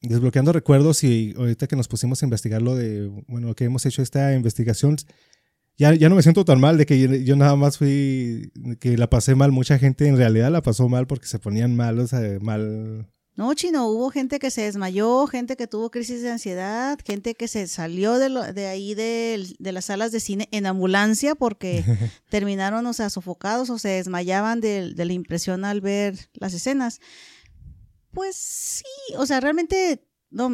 [0.02, 4.04] desbloqueando recuerdos y ahorita que nos pusimos a investigar lo de, bueno, que hemos hecho
[4.04, 4.98] esta investigación,
[5.78, 9.10] ya, ya no me siento tan mal de que yo, nada más fui, que la
[9.10, 12.22] pasé mal, mucha gente en realidad la pasó mal porque se ponían mal, o sea,
[12.40, 17.36] mal no, chino, hubo gente que se desmayó, gente que tuvo crisis de ansiedad, gente
[17.36, 21.84] que se salió de, de ahí de, las salas de cine en ambulancia porque
[22.30, 27.02] terminaron, o sea, sofocados o se desmayaban de, la impresión al ver las escenas.
[28.12, 28.86] Pues sí,
[29.18, 30.50] o sea, realmente, no,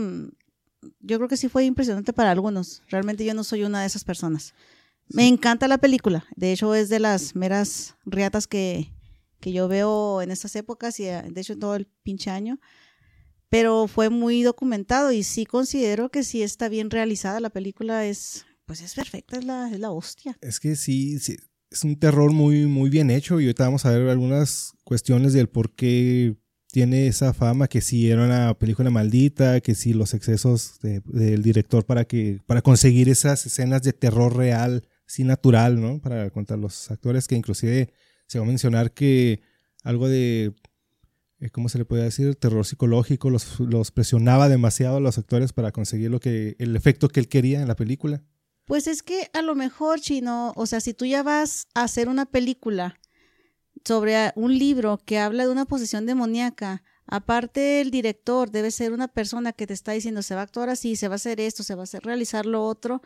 [1.01, 2.81] yo creo que sí fue impresionante para algunos.
[2.89, 4.55] Realmente yo no soy una de esas personas.
[5.07, 6.25] Me encanta la película.
[6.35, 8.91] De hecho, es de las meras riatas que,
[9.41, 12.59] que yo veo en estas épocas y eh, de hecho todo el pinche año.
[13.49, 18.45] Pero fue muy documentado y sí considero que si está bien realizada la película es
[18.65, 20.37] pues es perfecta, es la, es la hostia.
[20.39, 21.35] Es que sí, sí,
[21.69, 25.49] es un terror muy, muy bien hecho y ahorita vamos a ver algunas cuestiones del
[25.49, 26.37] por qué
[26.71, 31.85] tiene esa fama, que si era una película maldita, que si los excesos del director
[31.85, 35.99] para, que, para conseguir esas escenas de terror real, sí natural, ¿no?
[35.99, 37.91] Para contar los actores que inclusive
[38.31, 39.41] se va a mencionar que
[39.83, 40.53] algo de,
[41.41, 42.33] eh, ¿cómo se le puede decir?
[42.35, 47.09] Terror psicológico, los, los presionaba demasiado a los actores para conseguir lo que, el efecto
[47.09, 48.23] que él quería en la película.
[48.63, 52.07] Pues es que a lo mejor, Chino, o sea, si tú ya vas a hacer
[52.07, 52.97] una película
[53.83, 59.09] sobre un libro que habla de una posesión demoníaca, aparte el director debe ser una
[59.09, 61.63] persona que te está diciendo se va a actuar así, se va a hacer esto,
[61.63, 63.01] se va a hacer realizar lo otro,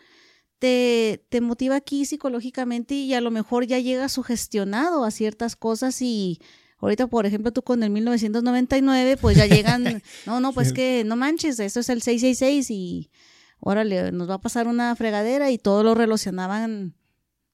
[0.59, 6.01] te, te motiva aquí psicológicamente y a lo mejor ya llega sugestionado a ciertas cosas
[6.01, 6.39] y
[6.77, 11.15] ahorita, por ejemplo, tú con el 1999, pues ya llegan, no, no, pues que no
[11.15, 13.11] manches, esto es el 666 y
[13.59, 16.95] órale, nos va a pasar una fregadera y todo lo relacionaban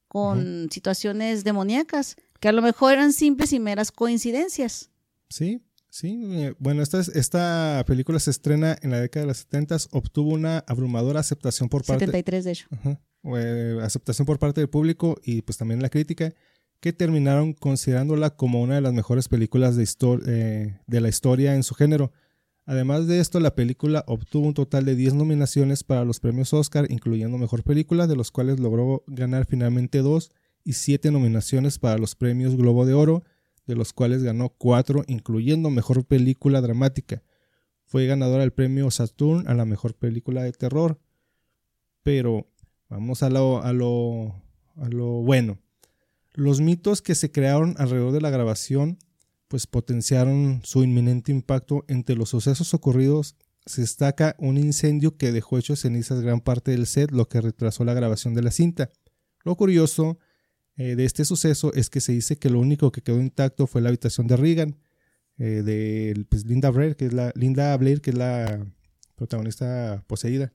[0.08, 4.90] con situaciones demoníacas, que a lo mejor eran simples y meras coincidencias.
[5.30, 5.62] Sí,
[5.92, 10.30] Sí, eh, bueno, esta, esta película se estrena en la década de los 70, obtuvo
[10.30, 12.06] una abrumadora aceptación por parte...
[12.06, 12.66] 73 de hecho.
[12.70, 12.98] Ajá,
[13.36, 16.32] eh, aceptación por parte del público y pues también la crítica,
[16.80, 19.86] que terminaron considerándola como una de las mejores películas de,
[20.28, 22.10] eh, de la historia en su género.
[22.64, 26.86] Además de esto, la película obtuvo un total de 10 nominaciones para los premios Oscar,
[26.90, 30.30] incluyendo Mejor Película, de los cuales logró ganar finalmente dos,
[30.64, 33.24] y 7 nominaciones para los premios Globo de Oro,
[33.66, 37.22] de los cuales ganó cuatro, incluyendo Mejor Película Dramática.
[37.84, 40.98] Fue ganadora del premio Saturn a la Mejor Película de Terror.
[42.02, 42.48] Pero
[42.88, 44.34] vamos a lo, a lo,
[44.76, 45.58] a lo bueno.
[46.34, 48.98] Los mitos que se crearon alrededor de la grabación
[49.52, 51.84] pues potenciaron su inminente impacto.
[51.86, 53.36] Entre los sucesos ocurridos
[53.66, 57.84] se destaca un incendio que dejó hecho cenizas gran parte del set, lo que retrasó
[57.84, 58.90] la grabación de la cinta.
[59.44, 60.18] Lo curioso
[60.76, 63.82] eh, de este suceso es que se dice que lo único que quedó intacto fue
[63.82, 64.76] la habitación de Regan,
[65.38, 68.66] eh, de pues, Linda, Blair, que es la, Linda Blair, que es la
[69.14, 70.52] protagonista poseída.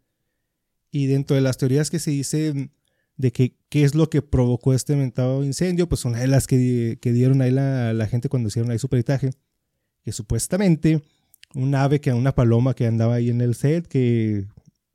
[0.91, 2.71] Y dentro de las teorías que se dicen
[3.15, 7.41] de que, qué es lo que provocó este mentado incendio, pues de las que, dieron
[7.41, 9.31] ahí la, la, gente cuando hicieron ahí su peritaje,
[10.03, 11.03] que supuestamente
[11.53, 14.47] un ave, que una paloma que andaba ahí en el set, que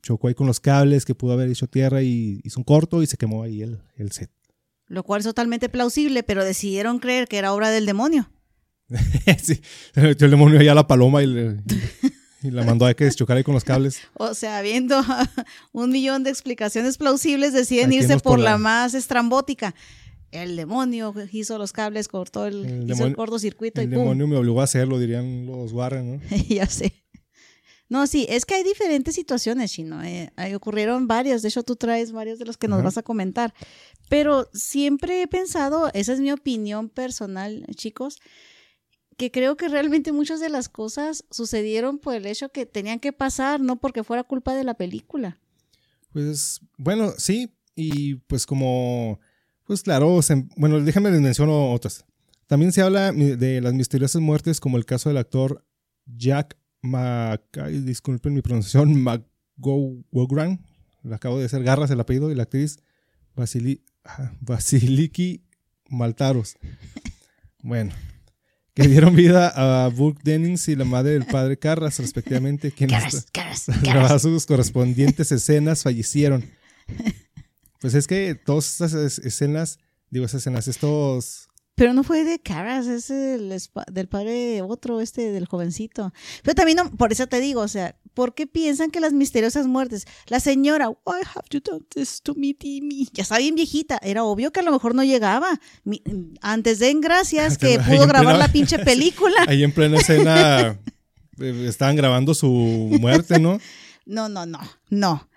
[0.03, 3.07] chocó ahí con los cables, que pudo haber hecho tierra y hizo un corto y
[3.07, 4.31] se quemó ahí el, el set
[4.93, 8.30] lo cual es totalmente plausible, pero decidieron creer que era obra del demonio.
[9.43, 9.59] sí,
[9.95, 11.26] el demonio allá a la paloma y,
[12.43, 14.03] la mandó a que chocar ahí con los cables.
[14.18, 15.03] O sea, viendo
[15.72, 18.59] un millón de explicaciones plausibles, deciden irse por, la...
[18.59, 19.74] más estrambótica.
[20.30, 24.64] El demonio hizo los cables, cortó el, hizo el cortocircuito el demonio me obligó a
[24.64, 26.36] hacerlo, dirían los Warren, ¿no?
[26.49, 27.02] ya sé.
[27.93, 30.03] No, sí, es que hay diferentes situaciones, Chino.
[30.03, 31.43] Eh, ocurrieron varias.
[31.43, 33.53] De hecho, tú traes varios de los que nos vas a comentar.
[34.09, 38.18] Pero siempre he pensado, esa es mi opinión personal, chicos,
[39.18, 43.12] que creo que realmente muchas de las cosas sucedieron por el hecho que tenían que
[43.12, 45.38] pasar, no porque fuera culpa de la película.
[46.14, 47.53] Pues bueno, sí.
[47.74, 49.20] Y pues como,
[49.66, 50.18] pues claro,
[50.57, 52.07] bueno, déjame les menciono otras.
[52.47, 55.62] También se habla de las misteriosas muertes, como el caso del actor
[56.07, 59.03] Jack disculpen mi pronunciación,
[59.59, 60.64] McGowran,
[61.03, 62.78] le acabo de hacer garras el apellido, y la actriz
[63.35, 63.85] Basili,
[64.41, 65.45] Basiliki
[65.89, 66.57] Maltaros.
[67.62, 67.93] Bueno,
[68.74, 69.53] que dieron vida
[69.85, 73.26] a Burke Dennings y la madre del padre Carras, respectivamente, quienes
[73.83, 76.45] tras sus correspondientes escenas fallecieron.
[77.80, 79.78] Pues es que todas estas escenas,
[80.11, 83.55] digo, esas escenas, estos pero no fue de Caras, es el,
[83.91, 86.12] del padre otro, este, del jovencito.
[86.43, 89.66] Pero también, no, por eso te digo, o sea, ¿por qué piensan que las misteriosas
[89.66, 90.07] muertes?
[90.27, 93.09] La señora, why have you done this to me, Timmy?
[93.12, 93.99] Ya está bien viejita.
[94.03, 95.61] Era obvio que a lo mejor no llegaba.
[96.43, 99.45] antes de en Gracias, que pudo grabar la pinche película.
[99.49, 100.79] Ahí en plena escena
[101.41, 102.49] eh, estaban grabando su
[103.01, 103.59] muerte, ¿no?
[104.05, 104.61] No, no, no,
[104.91, 105.29] no.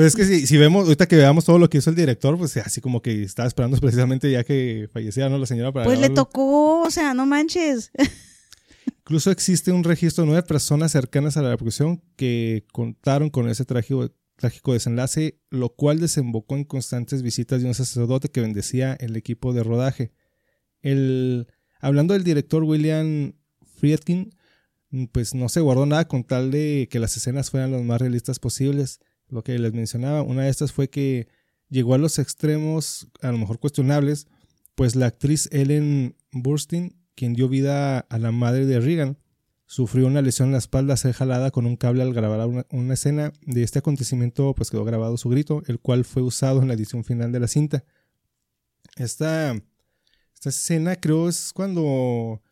[0.00, 2.56] Pues es que si, vemos, ahorita que veamos todo lo que hizo el director, pues
[2.56, 5.36] así como que estaba esperando precisamente ya que falleciera, ¿no?
[5.36, 5.84] La señora para.
[5.84, 7.92] Pues le tocó, o sea, no manches.
[9.00, 13.66] Incluso existe un registro de nueve personas cercanas a la producción que contaron con ese
[13.66, 19.16] trágico, trágico desenlace, lo cual desembocó en constantes visitas de un sacerdote que bendecía el
[19.16, 20.14] equipo de rodaje.
[20.80, 21.46] El,
[21.78, 23.34] hablando del director William
[23.76, 24.34] Friedkin,
[25.12, 28.38] pues no se guardó nada con tal de que las escenas fueran las más realistas
[28.38, 31.28] posibles lo que les mencionaba, una de estas fue que
[31.68, 34.26] llegó a los extremos, a lo mejor cuestionables,
[34.74, 39.18] pues la actriz Ellen Burstyn, quien dio vida a la madre de Reagan,
[39.70, 43.32] sufrió una lesión en la espalda, ser jalada con un cable al grabar una, escena.
[43.42, 47.04] De este acontecimiento, pues quedó grabado su grito, el cual fue usado en la edición
[47.04, 47.84] final de la cinta.
[48.96, 49.52] Esta,
[50.34, 52.42] esta escena creo es cuando...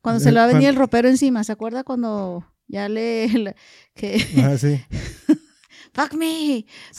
[0.00, 3.56] Cuando se le va a venir el ropero encima, ¿se acuerda cuando ya le...
[3.94, 4.24] que...
[4.36, 4.80] Ah, sí.
[5.94, 6.66] fuck me.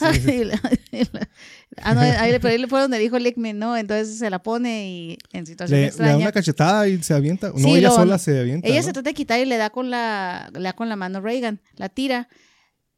[1.82, 3.76] ah, no, ahí, fue donde dijo Lick me, ¿no?
[3.76, 6.12] Entonces se la pone y en situación le, extraña.
[6.12, 7.52] Le da una cachetada y se avienta.
[7.54, 8.66] No, ella sola se avienta.
[8.66, 11.20] Ella se trata de quitar y le da con la, le da con la mano
[11.20, 12.28] Reagan, la tira.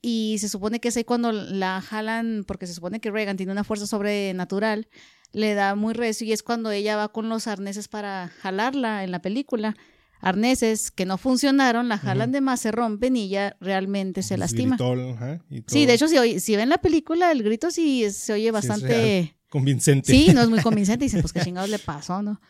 [0.01, 3.51] Y se supone que es ahí cuando la jalan, porque se supone que Reagan tiene
[3.51, 4.87] una fuerza sobrenatural,
[5.33, 9.11] le da muy recio y es cuando ella va con los arneses para jalarla en
[9.11, 9.77] la película
[10.21, 14.77] arneses que no funcionaron, la jalan de más, se rompen y ya realmente se lastima.
[15.67, 19.35] sí, de hecho, si, si ven la película, el grito sí se oye bastante...
[19.49, 20.13] convincente.
[20.13, 21.05] Sí, no es muy convincente.
[21.05, 22.41] Dicen, pues qué chingados le pasó, ¿no?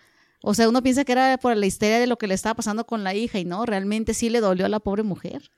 [0.42, 2.86] O sea, uno piensa que era por la histeria de lo que le estaba pasando
[2.86, 5.50] con la hija y no, realmente sí le dolió a la pobre mujer.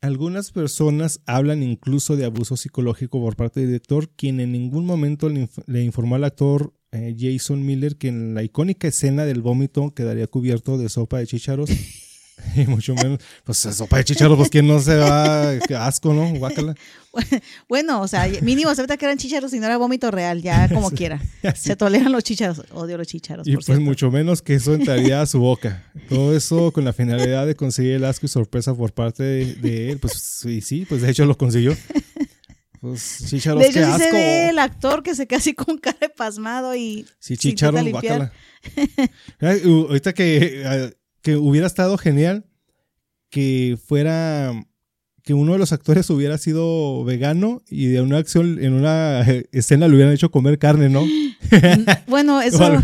[0.00, 5.28] Algunas personas hablan incluso de abuso psicológico por parte del director, quien en ningún momento
[5.28, 10.26] le informó al actor eh, Jason Miller que en la icónica escena del vómito quedaría
[10.26, 11.70] cubierto de sopa de chícharos
[12.56, 16.28] Y mucho menos, pues sopa de chícharos, pues quién no se va, qué asco, ¿no?
[16.38, 16.74] Guácala.
[17.68, 20.90] Bueno, o sea, mínimo se que eran chícharos y no era vómito real, ya como
[20.92, 21.20] quiera.
[21.56, 23.44] Se toleran los chícharos, odio los chícharos.
[23.48, 25.84] Y pues mucho menos que eso entraría a su boca.
[26.08, 29.98] Todo eso con la finalidad de conseguir el asco y sorpresa por parte de, él.
[29.98, 31.76] Pues sí, sí, pues de hecho lo consiguió.
[32.80, 34.04] Pues chícharos, de hecho, qué sí asco.
[34.04, 37.06] se ve el actor que se queda así con cara de pasmado y.
[37.18, 38.32] Sí, chícharos, guácala.
[39.40, 42.44] Ahorita que, eh, que hubiera estado genial
[43.30, 44.52] que fuera
[45.28, 49.20] que uno de los actores hubiera sido vegano y de una acción, en una
[49.52, 51.04] escena le hubieran hecho comer carne, ¿no?
[52.06, 52.82] Bueno, eso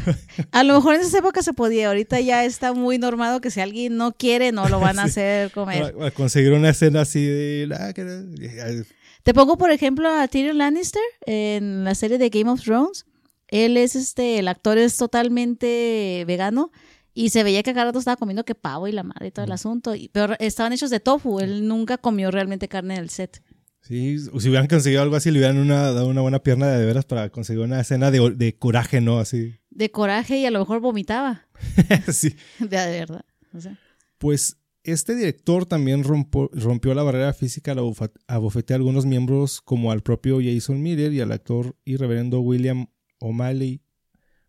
[0.50, 3.60] a lo mejor en esa época se podía, ahorita ya está muy normado que si
[3.60, 5.94] alguien no quiere, no lo van a hacer comer.
[6.14, 7.66] Conseguir una escena así de...
[9.24, 13.06] Te pongo, por ejemplo, a Tyrion Lannister en la serie de Game of Thrones.
[13.48, 16.70] Él es este, el actor es totalmente vegano
[17.14, 19.52] y se veía que rato estaba comiendo que pavo y la madre y todo el
[19.52, 19.94] asunto.
[19.94, 21.40] Y, pero estaban hechos de tofu.
[21.40, 23.42] Él nunca comió realmente carne en el set.
[23.80, 27.06] Sí, si hubieran conseguido algo así, le hubieran una, dado una buena pierna de, veras
[27.06, 29.20] para conseguir una escena de, coraje, ¿no?
[29.20, 29.58] Así.
[29.70, 31.46] De coraje y a lo mejor vomitaba.
[32.12, 32.36] sí.
[32.58, 33.24] De, verdad.
[34.18, 40.02] Pues este director también rompió la barrera física a bofetear a algunos miembros como al
[40.02, 42.86] propio Jason Miller y al actor y reverendo William
[43.18, 43.82] O'Malley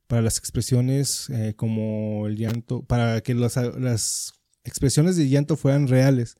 [0.07, 4.33] para las expresiones eh, como el llanto, para que las
[4.63, 6.35] expresiones de llanto fueran reales.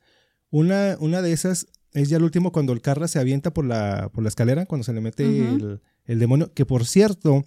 [0.49, 4.09] Una, una de esas es ya el último cuando el Carra se avienta por la,
[4.13, 7.45] por la escalera, cuando se le mete el, demonio, que por cierto,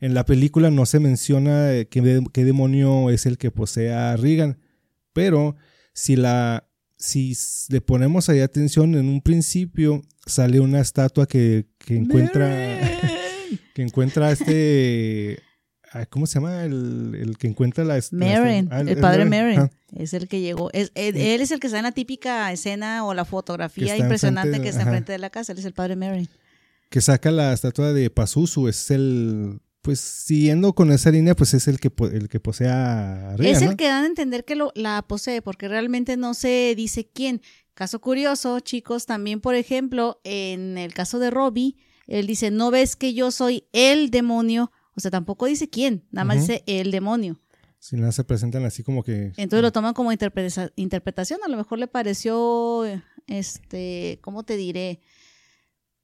[0.00, 4.58] en la película no se menciona eh, qué, demonio es el que posee a Regan,
[5.16, 5.56] pero
[5.94, 7.34] si la si
[7.70, 12.46] le ponemos ahí atención, en un principio sale una estatua que, que encuentra
[13.74, 15.42] que encuentra este.
[16.10, 16.64] ¿Cómo se llama?
[16.64, 17.98] El, que encuentra la.
[18.12, 19.70] Marin, ah, el, padre Marin.
[19.96, 20.70] Es el que llegó.
[20.74, 24.82] él, es el que está en la típica escena o la fotografía impresionante que está
[24.82, 25.52] enfrente de la casa.
[25.52, 26.28] Él es el padre Marin.
[26.90, 28.68] Que saca la estatua de Pazuzu.
[28.68, 29.60] Es el.
[29.86, 33.76] Pues siguiendo con esa línea, pues es el que, el que posee a Es el
[33.76, 37.40] que dan a entender que lo, la posee, porque realmente no se dice quién.
[37.72, 41.76] Caso curioso, chicos, también, por ejemplo, en el caso de Robbie
[42.08, 44.72] él dice, no ves que yo soy el demonio.
[44.96, 47.38] O sea, tampoco dice quién, nada más dice el demonio.
[47.78, 49.32] Si nada se presentan así como que...
[49.36, 51.40] Entonces lo toman como interpretación.
[51.44, 52.84] A lo mejor le pareció,
[53.28, 55.00] este, ¿cómo te diré?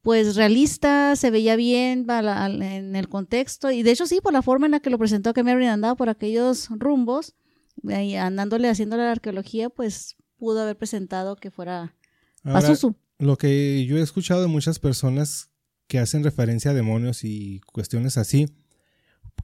[0.02, 3.70] Pues realista, se veía bien en el contexto.
[3.70, 5.94] Y de hecho sí, por la forma en la que lo presentó que Mary andaba
[5.94, 7.34] por aquellos rumbos,
[7.82, 11.94] y andándole, haciéndole la arqueología, pues pudo haber presentado que fuera
[12.42, 12.94] Pazuzu.
[13.18, 15.50] Lo que yo he escuchado de muchas personas
[15.86, 18.48] que hacen referencia a demonios y cuestiones así,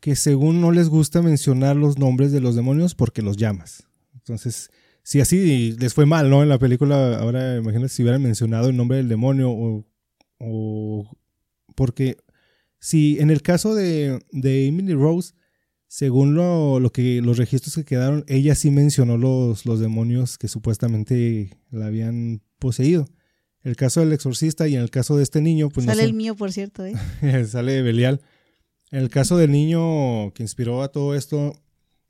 [0.01, 3.87] que según no les gusta mencionar los nombres de los demonios porque los llamas.
[4.15, 4.71] Entonces,
[5.03, 6.43] si así les fue mal, ¿no?
[6.43, 9.87] En la película, ahora imagínate si hubieran mencionado el nombre del demonio o,
[11.75, 12.17] porque
[12.79, 15.35] si en el caso de, de Emily Rose,
[15.87, 20.49] según lo, lo, que los registros que quedaron, ella sí mencionó los, los demonios que
[20.49, 23.09] supuestamente la habían poseído
[23.63, 26.35] el caso del exorcista y en el caso de este niño, pues Sale el mío,
[26.35, 26.95] por cierto, ¿eh?
[27.49, 28.21] sale Belial.
[28.91, 31.55] En el caso del niño que inspiró a todo esto,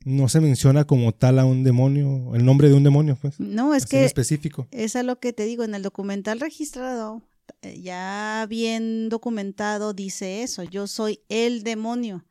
[0.04, 3.40] no se menciona como tal a un demonio, el nombre de un demonio, pues.
[3.40, 4.04] No, es que.
[4.04, 4.68] específico.
[4.70, 7.22] Es a lo que te digo, en el documental registrado,
[7.62, 12.24] ya bien documentado, dice eso: yo soy el demonio.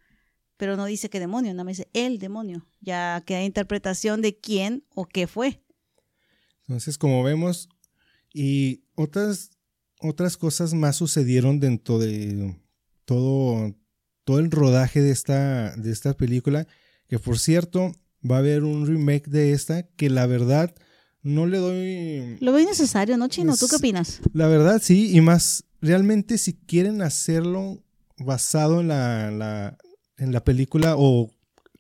[0.58, 2.66] Pero no dice qué demonio, nada más dice el demonio.
[2.82, 5.62] Ya queda interpretación de quién o qué fue.
[6.62, 7.70] Entonces, como vemos,
[8.34, 9.52] y otras,
[10.02, 12.60] otras cosas más sucedieron dentro de
[13.06, 13.76] todo,
[14.24, 16.68] todo el rodaje de esta, de esta película.
[17.08, 17.94] Que por cierto,
[18.30, 20.76] va a haber un remake de esta que la verdad
[21.28, 22.38] no le doy.
[22.40, 23.56] Lo veo necesario, ¿no, Chino?
[23.58, 24.22] ¿Tú qué opinas?
[24.34, 27.84] La verdad, sí, y más, realmente si quieren hacerlo
[28.18, 29.78] basado en la, la,
[30.18, 31.30] en la película o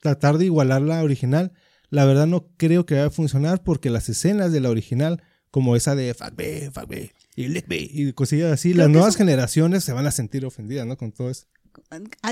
[0.01, 1.53] tratar de igualar la original,
[1.89, 5.75] la verdad no creo que vaya a funcionar porque las escenas de la original como
[5.75, 8.73] esa de fuck me, fuck me, y lick me, y cosillas así.
[8.73, 10.97] Las nuevas generaciones se van a sentir ofendidas, ¿no?
[10.97, 11.47] Con todo eso.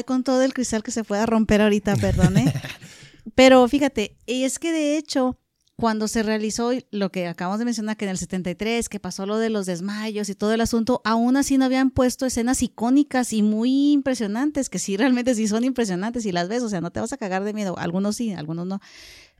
[0.06, 2.54] Con todo el cristal que se pueda romper ahorita, perdón, ¿eh?
[3.36, 5.40] Pero fíjate, y es que de hecho,
[5.76, 9.38] cuando se realizó lo que acabamos de mencionar, que en el 73, que pasó lo
[9.38, 13.42] de los desmayos y todo el asunto, aún así no habían puesto escenas icónicas y
[13.42, 17.02] muy impresionantes, que sí, realmente sí son impresionantes y las ves, o sea, no te
[17.02, 17.78] vas a cagar de miedo.
[17.78, 18.80] Algunos sí, algunos no.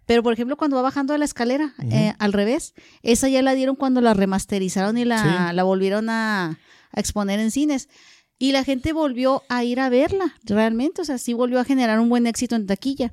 [0.06, 3.54] Pero, por ejemplo, cuando va bajando de la escalera, eh, al revés, esa ya la
[3.54, 6.60] dieron cuando la remasterizaron y la, la volvieron a,
[6.94, 7.90] exponer en cines.
[8.38, 11.02] Y la gente volvió a ir a verla, realmente.
[11.02, 13.12] O sea, sí volvió a generar un buen éxito en taquilla.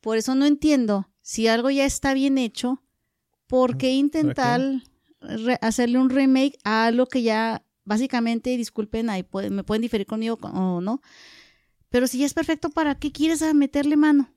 [0.00, 2.82] Por eso no entiendo, si algo ya está bien hecho,
[3.46, 4.60] ¿por qué intentar
[5.60, 10.38] hacerle un remake a algo que ya básicamente, disculpen, ahí pueden- me pueden diferir conmigo
[10.42, 11.00] o no,
[11.88, 14.28] pero si ya es perfecto, ¿para qué quieres meterle mano?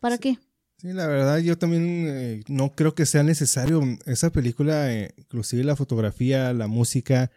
[0.00, 0.36] ¿Para qué?
[0.78, 5.62] Sí, la verdad yo también eh, no creo que sea necesario esa película, eh, inclusive
[5.62, 7.30] la fotografía, la música,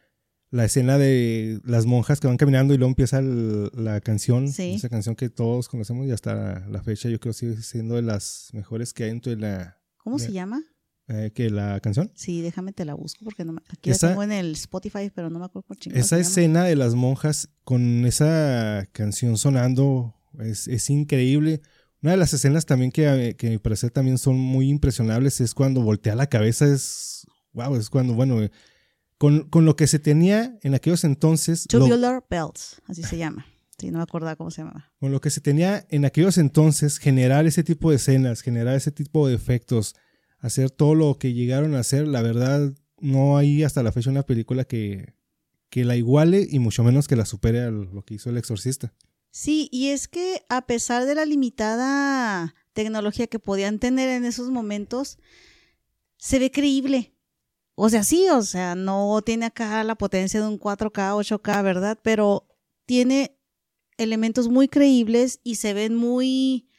[0.55, 4.75] la escena de las monjas que van caminando y luego empieza el- la canción, Sí.
[4.75, 8.01] esa canción que todos conocemos y hasta la fecha yo creo que sigue siendo de
[8.03, 10.61] las mejores que hay dentro de la ¿Cómo se llama?
[11.07, 12.09] eh, que la canción.
[12.15, 15.11] Sí, déjame te la busco porque no me, aquí Esa- la tengo en el Spotify,
[15.13, 16.27] pero no me acuerdo por chingados Esa llama.
[16.27, 21.61] escena de las monjas con esa canción sonando es, es increíble.
[22.01, 25.41] Una de las escenas también que, a- que a mi parecer también son muy impresionables
[25.41, 28.51] es cuando voltea la cabeza, es, wow, es cuando, bueno, eh,
[29.17, 33.45] con, con lo que se tenía en aquellos entonces, lo- Tubular Bells, así se llama.
[33.77, 34.91] Sí, no me acordaba cómo se llamaba.
[34.99, 38.91] con lo que se tenía en aquellos entonces, generar ese tipo de escenas, generar ese
[38.91, 39.95] tipo de efectos,
[40.39, 44.23] hacer todo lo que llegaron a hacer, la verdad, no hay hasta la fecha una
[44.23, 45.13] película que,
[45.69, 48.93] que la iguale y mucho menos que la supere a lo que hizo El Exorcista.
[49.31, 54.49] Sí, y es que a pesar de la limitada tecnología que podían tener en esos
[54.51, 55.17] momentos,
[56.17, 57.13] se ve creíble.
[57.75, 61.99] O sea, sí, o sea, no tiene acá la potencia de un 4K, 8K, ¿verdad?
[62.01, 62.47] Pero
[62.85, 63.37] tiene
[63.97, 66.69] elementos muy creíbles y se ven muy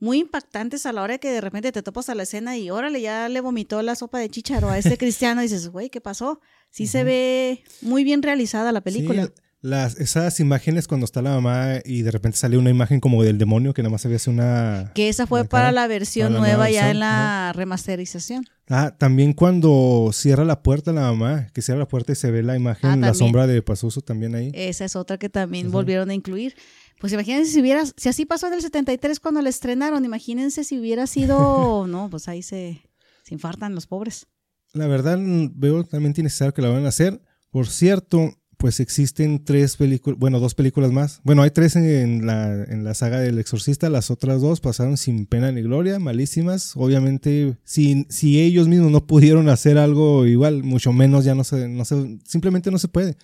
[0.00, 3.00] muy impactantes a la hora que de repente te topas a la escena y órale,
[3.00, 6.40] ya le vomitó la sopa de chícharo a este cristiano y dices, güey, ¿qué pasó?
[6.70, 9.26] Sí se ve muy bien realizada la película.
[9.26, 9.32] Sí,
[9.64, 13.38] las, esas imágenes cuando está la mamá y de repente sale una imagen como del
[13.38, 14.92] demonio que nada más se ve así una...
[14.94, 18.44] Que esa fue para cara, la versión para la nueva ya en la remasterización.
[18.68, 22.42] Ah, también cuando cierra la puerta la mamá, que cierra la puerta y se ve
[22.42, 23.14] la imagen, Ah, la también.
[23.14, 24.50] sombra de Pazuzu también ahí.
[24.52, 26.54] Esa es otra que también volvieron a incluir.
[27.00, 30.78] Pues imagínense si hubiera, si así pasó en el 73 cuando la estrenaron, imagínense si
[30.78, 32.82] hubiera sido, no, pues ahí se,
[33.22, 34.26] se infartan los pobres.
[34.74, 37.22] La verdad, veo totalmente innecesario que la van a hacer.
[37.50, 38.34] Por cierto,
[38.64, 41.20] pues existen tres películas, bueno, dos películas más.
[41.22, 45.26] Bueno, hay tres en la, en la saga del Exorcista, las otras dos pasaron sin
[45.26, 46.72] pena ni gloria, malísimas.
[46.74, 51.68] Obviamente, si, si ellos mismos no pudieron hacer algo igual, mucho menos ya no se,
[51.68, 53.18] no se, simplemente no se puede.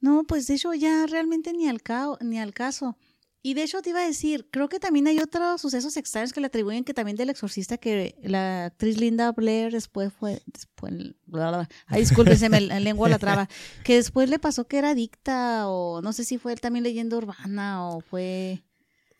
[0.00, 2.96] No, pues de hecho ya realmente ni al, cao- ni al caso.
[3.46, 6.40] Y de hecho te iba a decir, creo que también hay otros sucesos extraños que
[6.40, 10.92] le atribuyen que también del exorcista que la actriz Linda Blair después fue, después,
[11.26, 11.68] bla, bla, bla.
[11.86, 13.48] ay discúlpense, me la lengua la traba,
[13.84, 17.86] que después le pasó que era adicta o no sé si fue también leyenda urbana
[17.88, 18.64] o fue...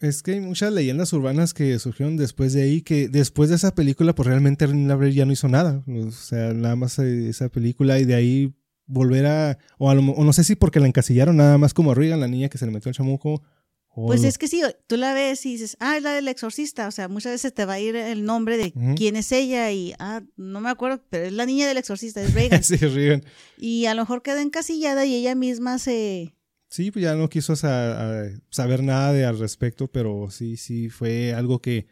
[0.01, 3.77] Es que hay muchas leyendas urbanas que surgieron después de ahí, que después de esa
[3.77, 5.85] película, pues realmente Linda Blair ya no hizo nada.
[5.87, 8.55] O sea, nada más eh, esa película y de ahí
[8.87, 11.93] volver a, o, a lo o no sé si porque la encasillaron nada más como
[11.93, 13.43] a Regan, la niña que se le metió el chamuco.
[13.97, 16.90] Pues es que sí, tú la ves y dices, ah, es la del exorcista, o
[16.90, 20.22] sea, muchas veces te va a ir el nombre de quién es ella y, ah,
[20.36, 22.62] no me acuerdo, pero es la niña del exorcista, es Reagan.
[22.64, 23.24] sí, Regan.
[23.57, 26.34] y a lo mejor queda encasillada y ella misma se...
[26.68, 30.90] Sí, pues ya no quiso sa- a- saber nada de al respecto, pero sí, sí,
[30.90, 31.86] fue algo que...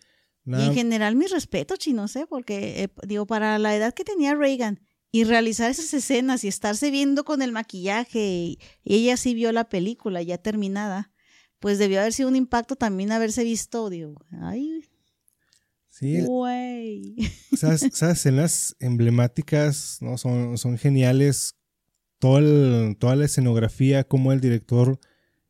[0.46, 4.34] Y en general mi respeto, chino, sé, porque, eh, digo, para la edad que tenía
[4.34, 4.78] Reagan
[5.10, 9.70] y realizar esas escenas y estarse viendo con el maquillaje y ella sí vio la
[9.70, 11.12] película ya terminada,
[11.64, 14.84] pues debió haber sido un impacto también haberse visto, digo, ay,
[15.88, 17.16] sí, güey.
[17.52, 20.18] esas, esas escenas emblemáticas ¿no?
[20.18, 21.56] son, son geniales.
[22.18, 24.98] Todo el- toda la escenografía, como el director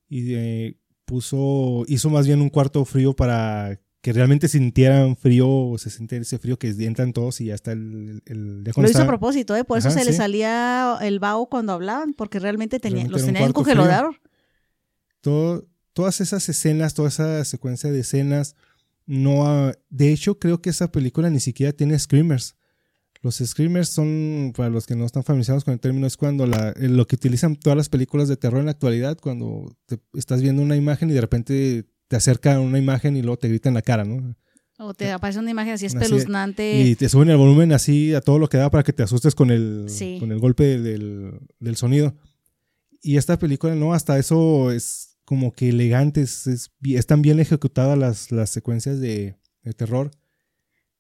[0.09, 5.79] y, eh, puso, hizo más bien un cuarto frío para que realmente sintieran frío, o
[5.79, 8.23] se siente ese frío que entran todos y ya está el...
[8.27, 9.65] el Lo hizo a propósito, ¿eh?
[9.65, 10.19] Por eso Ajá, se le sí.
[10.19, 13.55] salía el vaho cuando hablaban, porque realmente tenía, Realmente los tenían frío.
[13.55, 14.17] congelados.
[15.21, 18.55] todo- todas esas escenas, toda esa secuencia de escenas,
[19.07, 22.57] no de hecho creo que esa película ni siquiera tiene screamers.
[23.23, 26.71] Los screamers son, para los que no están familiarizados con el término, es cuando la,
[26.77, 30.43] eh, lo que utilizan todas las películas de terror en la actualidad, cuando te- estás
[30.43, 33.75] viendo una imagen y de repente te acercan una imagen y luego te gritan en
[33.77, 34.37] la cara, ¿no?
[34.79, 36.83] O te aparece una imagen así Así, espeluznante.
[36.83, 39.35] Y te suben el volumen así a todo lo que da para que te asustes
[39.35, 40.19] con el, Sí.
[40.21, 42.15] con el golpe del, del sonido.
[43.01, 48.31] Y esta película, no, hasta eso es como que elegante, es, están bien ejecutadas las,
[48.31, 50.11] las secuencias de, de terror.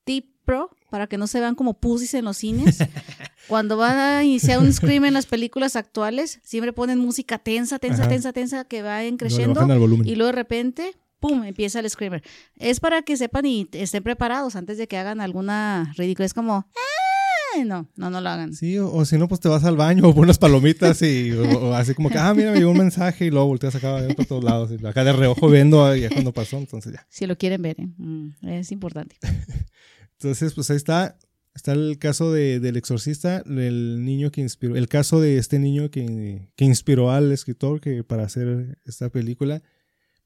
[0.04, 2.78] Tip pro, para que no se vean como pussies en los cines.
[3.48, 8.02] Cuando van a iniciar un scream en las películas actuales, siempre ponen música tensa, tensa,
[8.02, 8.08] Ajá.
[8.08, 9.60] tensa, tensa, que va creciendo.
[10.04, 11.44] Y luego de repente, ¡pum!
[11.44, 12.22] empieza el screamer.
[12.56, 16.26] Es para que sepan y estén preparados antes de que hagan alguna ridícula.
[16.26, 16.93] Es como, ¡ah!
[17.62, 18.52] No, no, no lo hagan.
[18.54, 21.68] Sí, o, o si no, pues te vas al baño o pones palomitas y o,
[21.68, 24.26] o así como que, ah, mira, me llegó un mensaje y luego volteas acá por
[24.26, 24.70] todos lados.
[24.72, 27.06] Y acá de reojo viendo ah, ya cuando pasó, entonces ya.
[27.08, 27.88] Si lo quieren ver, ¿eh?
[27.96, 29.16] Mm, es importante.
[30.18, 31.18] Entonces, pues ahí está.
[31.54, 35.88] Está el caso de, del exorcista, el niño que inspiró, el caso de este niño
[35.88, 39.62] que, que inspiró al escritor que para hacer esta película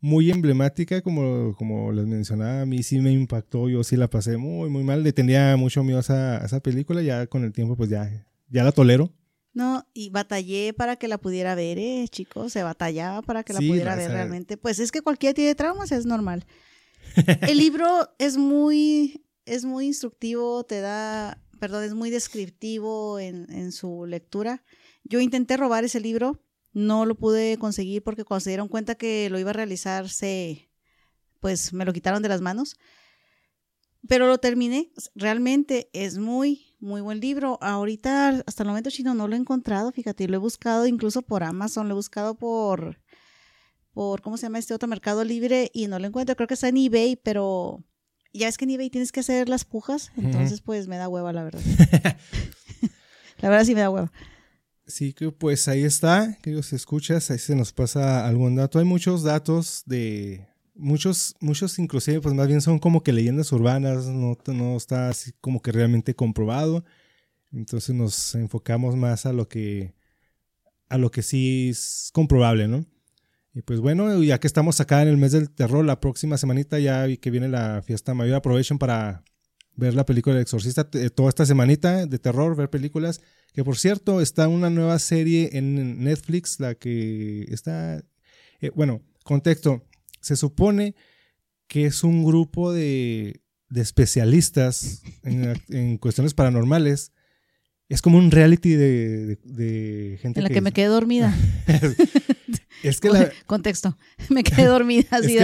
[0.00, 4.36] muy emblemática, como, como les mencionaba, a mí sí me impactó, yo sí la pasé
[4.36, 7.76] muy, muy mal, le tenía mucho miedo a esa, esa película, ya con el tiempo
[7.76, 9.12] pues ya, ya la tolero.
[9.54, 13.58] No, y batallé para que la pudiera ver, eh, chicos, se batallaba para que la
[13.58, 14.56] pudiera ver realmente.
[14.56, 16.46] Pues es que cualquiera tiene traumas, es normal.
[17.48, 17.86] el libro
[18.18, 24.62] es muy, es muy instructivo, te da, perdón, es muy descriptivo en, en su lectura.
[25.02, 26.40] Yo intenté robar ese libro,
[26.78, 30.70] no lo pude conseguir porque cuando se dieron cuenta que lo iba a realizar, se,
[31.40, 32.76] pues me lo quitaron de las manos.
[34.06, 34.92] Pero lo terminé.
[35.16, 37.58] Realmente es muy, muy buen libro.
[37.60, 39.90] Ahorita, hasta el momento chino, no lo he encontrado.
[39.90, 43.00] Fíjate, lo he buscado incluso por Amazon, lo he buscado por,
[43.92, 45.72] por, ¿cómo se llama este otro mercado libre?
[45.74, 46.36] Y no lo encuentro.
[46.36, 47.84] Creo que está en eBay, pero
[48.32, 50.12] ya es que en eBay tienes que hacer las pujas.
[50.16, 51.60] Entonces, pues me da hueva, la verdad.
[53.38, 54.12] la verdad sí me da hueva.
[54.88, 58.78] Sí, que pues ahí está, queridos escuchas, ahí se nos pasa algún dato.
[58.78, 64.06] Hay muchos datos de muchos, muchos inclusive, pues más bien son como que leyendas urbanas,
[64.06, 66.86] no, no está así como que realmente comprobado.
[67.52, 69.94] Entonces nos enfocamos más a lo que
[70.88, 72.86] a lo que sí es comprobable, ¿no?
[73.54, 76.78] Y pues bueno, ya que estamos acá en el mes del terror, la próxima semanita
[76.78, 79.22] ya que viene la fiesta mayor, aprovechen para
[79.78, 83.20] ver la película del exorcista toda esta semanita de terror, ver películas.
[83.54, 88.02] Que por cierto, está una nueva serie en Netflix, la que está...
[88.60, 89.86] Eh, bueno, contexto.
[90.20, 90.96] Se supone
[91.68, 97.12] que es un grupo de, de especialistas en, cuestiones paranormales.
[97.88, 100.40] Es como un reality de, de, gente.
[100.40, 101.34] En la que, me quedé dormida.
[102.82, 103.30] es que la...
[103.46, 103.96] Contexto.
[104.28, 105.06] Me quedé dormida.
[105.10, 105.38] Así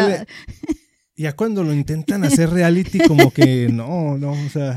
[1.17, 4.75] ya cuando lo intentan hacer reality, como que no, no, o sea,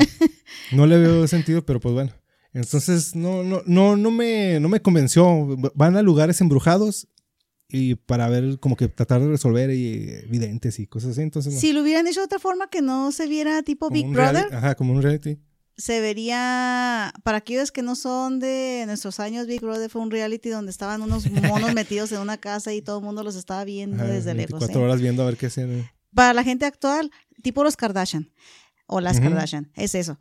[0.71, 2.13] no le veo sentido, pero pues bueno.
[2.53, 5.55] Entonces, no, no, no, no me, no me convenció.
[5.75, 7.07] Van a lugares embrujados
[7.69, 11.21] y para ver, como que tratar de resolver evidentes y cosas así.
[11.21, 14.53] Entonces, Si lo hubieran hecho de otra forma que no se viera tipo Big Brother.
[14.53, 15.37] ajá, como un reality.
[15.75, 20.49] Se vería, para aquellos que no son de nuestros años, Big Brother fue un reality
[20.49, 24.03] donde estaban unos monos metidos en una casa y todo el mundo los estaba viendo
[24.03, 24.57] desde lejos.
[24.57, 24.83] Cuatro ¿eh?
[24.85, 25.87] horas viendo a ver qué hacían.
[26.17, 27.11] Para la gente actual,
[27.43, 28.31] tipo los Kardashian
[28.87, 30.17] o las Kardashian, es eso.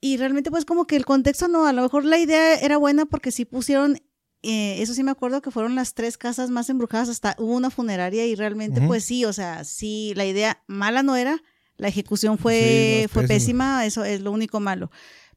[0.00, 3.06] Y realmente pues como que el contexto no, a lo mejor la idea era buena
[3.06, 4.02] porque sí pusieron,
[4.42, 7.70] eh, eso sí me acuerdo que fueron las tres casas más embrujadas, hasta hubo una
[7.70, 11.40] funeraria y realmente pues sí, o sea, sí, la idea mala no era,
[11.76, 14.90] la ejecución fue, fue pésima, eso es lo único malo.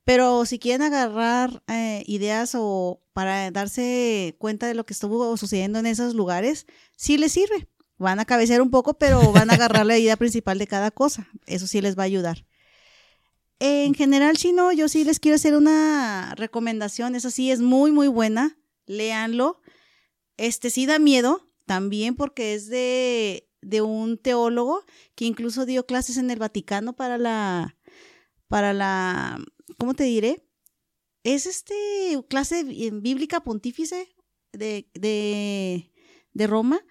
[0.04, 5.78] Pero si quieren agarrar eh, ideas o para darse cuenta de lo que estuvo sucediendo
[5.78, 6.66] en esos lugares,
[6.96, 7.68] sí les sirve.
[8.00, 11.30] Van a cabecear un poco, pero van a agarrar la idea principal de cada cosa.
[11.46, 12.46] Eso sí les va a ayudar.
[13.60, 17.14] En general, chino, yo sí les quiero hacer una recomendación.
[17.16, 18.58] Esa sí es muy, muy buena.
[18.86, 19.62] Léanlo.
[20.38, 24.86] Este sí da miedo también porque es de, de un teólogo
[25.16, 27.78] que incluso dio clases en el Vaticano para la,
[28.48, 29.44] para la,
[29.78, 30.46] ¿cómo te diré?
[31.24, 31.76] Es este
[32.30, 34.08] clase bíblica pontífice
[34.54, 35.92] de, de,
[36.34, 36.82] de Roma,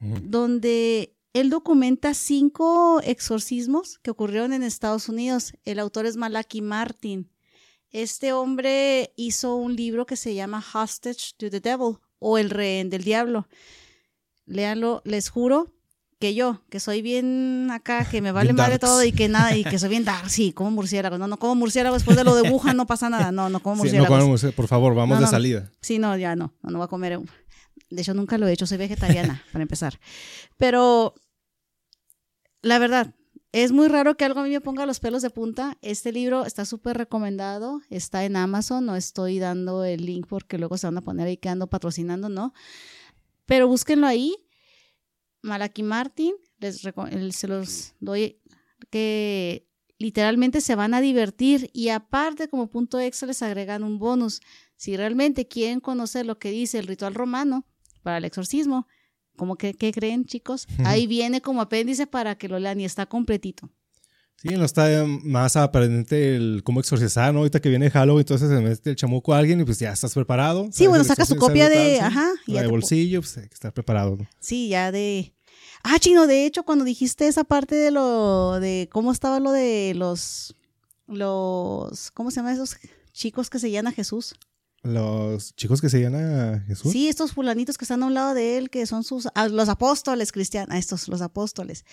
[0.00, 5.52] donde él documenta cinco exorcismos que ocurrieron en Estados Unidos.
[5.64, 7.30] El autor es Malaki Martin.
[7.90, 12.90] Este hombre hizo un libro que se llama Hostage to the Devil o El rehén
[12.90, 13.48] del diablo.
[14.46, 15.72] Léanlo, les juro
[16.18, 19.64] que yo, que soy bien acá, que me vale madre todo y que nada, y
[19.64, 21.18] que soy bien dark, sí, como murciélago.
[21.18, 23.32] No, no como murciélago, después de lo de Wuhan no pasa nada.
[23.32, 24.36] No, no como murciélago.
[24.38, 25.70] Sí, no por favor, vamos de salida.
[25.80, 27.20] Sí, no, ya no, no, no voy a comer
[27.90, 30.00] de hecho, nunca lo he hecho, soy vegetariana, para empezar.
[30.56, 31.14] Pero
[32.62, 33.14] la verdad,
[33.52, 35.76] es muy raro que algo a mí me ponga los pelos de punta.
[35.82, 40.78] Este libro está súper recomendado, está en Amazon, no estoy dando el link porque luego
[40.78, 42.54] se van a poner ahí que ando patrocinando, ¿no?
[43.46, 44.36] Pero búsquenlo ahí.
[45.42, 48.40] Malaki Martin, les se los doy
[48.90, 49.68] que
[49.98, 54.40] literalmente se van a divertir y aparte como punto extra les agregan un bonus.
[54.76, 57.66] Si realmente quieren conocer lo que dice el ritual romano,
[58.02, 58.86] para el exorcismo.
[59.36, 60.66] Como que, ¿qué creen, chicos?
[60.84, 63.70] Ahí viene como apéndice para que lo lean y está completito.
[64.42, 67.40] Sí, no está más aparente el cómo exorcizar, ¿no?
[67.40, 70.14] Ahorita que viene Halloween, entonces se mete el chamuco a alguien y pues ya estás
[70.14, 70.68] preparado.
[70.72, 72.30] Sí, bueno, saca su copia de, ajá.
[72.46, 74.16] de bolsillo, pues hay que estar preparado.
[74.38, 75.34] Sí, ya de...
[75.82, 79.92] Ah, chino, de hecho, cuando dijiste esa parte de lo, de cómo estaba lo de
[79.94, 80.54] los,
[81.06, 82.76] los, ¿cómo se llama esos
[83.12, 84.34] chicos que se llaman Jesús?
[84.82, 86.92] Los chicos que se llaman Jesús.
[86.92, 89.68] Sí, estos fulanitos que están a un lado de él, que son sus ah, los
[89.68, 91.84] apóstoles cristianos, estos los apóstoles.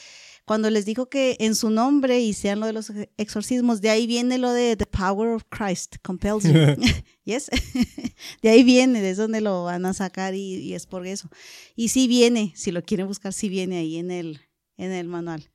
[0.46, 4.08] Cuando les dijo que en su nombre y sean lo de los exorcismos, de ahí
[4.08, 6.54] viene lo de The power of Christ compels you.
[7.26, 7.50] yes.
[8.42, 11.30] de ahí viene, de donde lo van a sacar y, y, es por eso.
[11.76, 14.40] Y sí viene, si lo quieren buscar, sí viene ahí en el,
[14.78, 15.50] en el manual.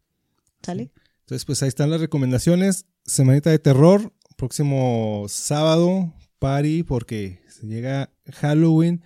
[0.62, 0.92] ¿Sale?
[1.20, 2.84] Entonces, pues ahí están las recomendaciones.
[3.06, 6.12] Semanita de terror, próximo sábado,
[6.42, 9.00] party, porque se llega Halloween.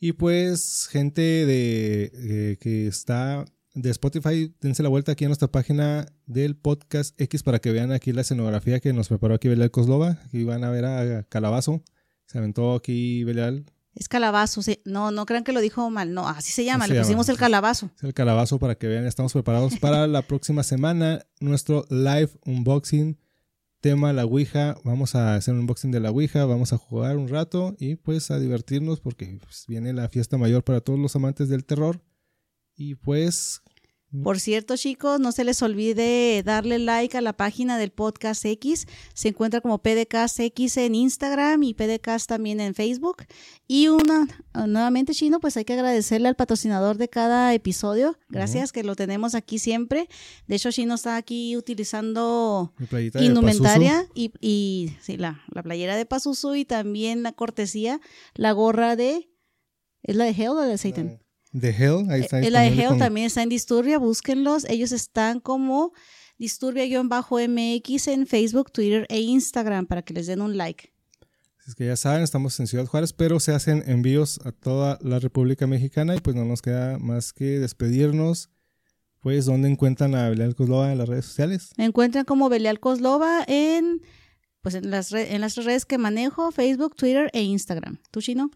[0.00, 5.46] Y pues, gente de eh, que está de Spotify, dense la vuelta aquí en nuestra
[5.46, 9.70] página del podcast X para que vean aquí la escenografía que nos preparó aquí Belial
[9.70, 10.18] Coslova.
[10.26, 11.84] Aquí van a ver a Calabazo.
[12.26, 13.64] Se aventó aquí Belial.
[13.94, 14.80] Es calabazo, sí.
[14.84, 17.90] no, no crean que lo dijo mal, no, así se llama, le pusimos el calabazo.
[17.94, 23.18] Es el calabazo para que vean, estamos preparados para la próxima semana, nuestro live unboxing,
[23.82, 27.28] tema la Ouija, vamos a hacer un unboxing de la Ouija, vamos a jugar un
[27.28, 31.48] rato y pues a divertirnos porque pues, viene la fiesta mayor para todos los amantes
[31.48, 32.00] del terror.
[32.74, 33.60] Y pues
[34.22, 38.86] por cierto, chicos, no se les olvide darle like a la página del Podcast X.
[39.14, 43.24] Se encuentra como PDCast X en Instagram y PDCast también en Facebook.
[43.66, 44.28] Y una,
[44.66, 48.18] nuevamente, Chino, pues hay que agradecerle al patrocinador de cada episodio.
[48.28, 50.08] Gracias, que lo tenemos aquí siempre.
[50.46, 52.74] De hecho, Chino está aquí utilizando
[53.14, 58.00] indumentaria y, y sí, la, la playera de Pazuzu y también la cortesía,
[58.34, 59.30] la gorra de...
[60.02, 61.21] ¿Es la de Hell o de Satan?
[61.58, 62.38] The Hell, ahí está.
[62.38, 64.64] El eh, de Hell también está en Disturbia, búsquenlos.
[64.68, 65.92] Ellos están como
[66.38, 70.92] Disturbia-MX en Facebook, Twitter e Instagram para que les den un like.
[71.66, 75.20] Es que ya saben, estamos en Ciudad Juárez, pero se hacen envíos a toda la
[75.20, 78.50] República Mexicana y pues no nos queda más que despedirnos.
[79.20, 81.70] Pues, ¿dónde encuentran a Belial Coslova en las redes sociales?
[81.76, 84.02] Me encuentran como Belial Coslova en,
[84.62, 88.00] pues en, las en las redes que manejo, Facebook, Twitter e Instagram.
[88.10, 88.50] ¿Tú, Chino?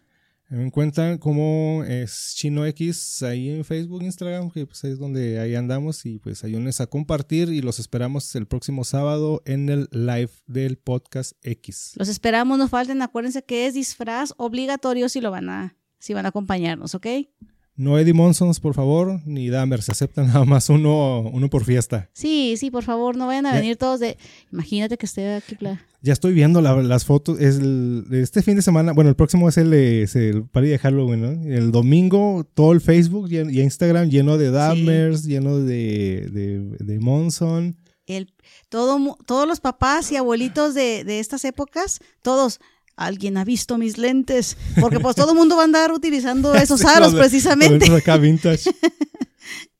[0.49, 5.55] Me encuentran como es Chino X ahí en Facebook, Instagram, que pues es donde ahí
[5.55, 10.31] andamos y pues ayúdenles a compartir y los esperamos el próximo sábado en el live
[10.45, 11.93] del podcast X.
[11.97, 16.25] Los esperamos, no falten, acuérdense que es disfraz obligatorio si lo van a, si van
[16.25, 17.07] a acompañarnos, ¿ok?
[17.77, 22.09] No Eddie Monsons, por favor, ni Dahmer, se aceptan nada más uno, uno por fiesta.
[22.11, 24.17] Sí, sí, por favor, no vayan a venir todos de...
[24.51, 25.55] Imagínate que esté aquí...
[26.01, 27.59] Ya estoy viendo las fotos, es
[28.11, 31.55] este fin de semana, bueno, el próximo es el, es el party de Halloween, ¿no?
[31.55, 37.77] El domingo, todo el Facebook y Instagram lleno de Dahmers, lleno de, de, de Monson.
[38.07, 38.33] El,
[38.69, 42.59] todo, todos los papás y abuelitos de, de estas épocas, todos
[42.97, 46.83] alguien ha visto mis lentes, porque pues todo el mundo va a andar utilizando esos
[46.83, 47.87] aros precisamente.
[47.87, 48.69] Los acá vintage.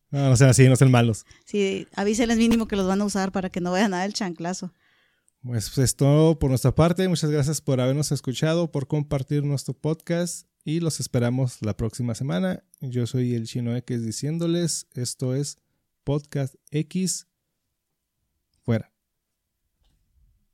[0.10, 1.26] No, no sean así, no sean malos.
[1.44, 4.14] Sí, avísenles mínimo que los van a usar para que no vayan a dar el
[4.14, 4.72] chanclazo.
[5.44, 7.06] Pues, pues es todo por nuestra parte.
[7.10, 12.64] Muchas gracias por habernos escuchado, por compartir nuestro podcast y los esperamos la próxima semana.
[12.80, 15.58] Yo soy el Chino X diciéndoles, esto es
[16.06, 17.27] Podcast X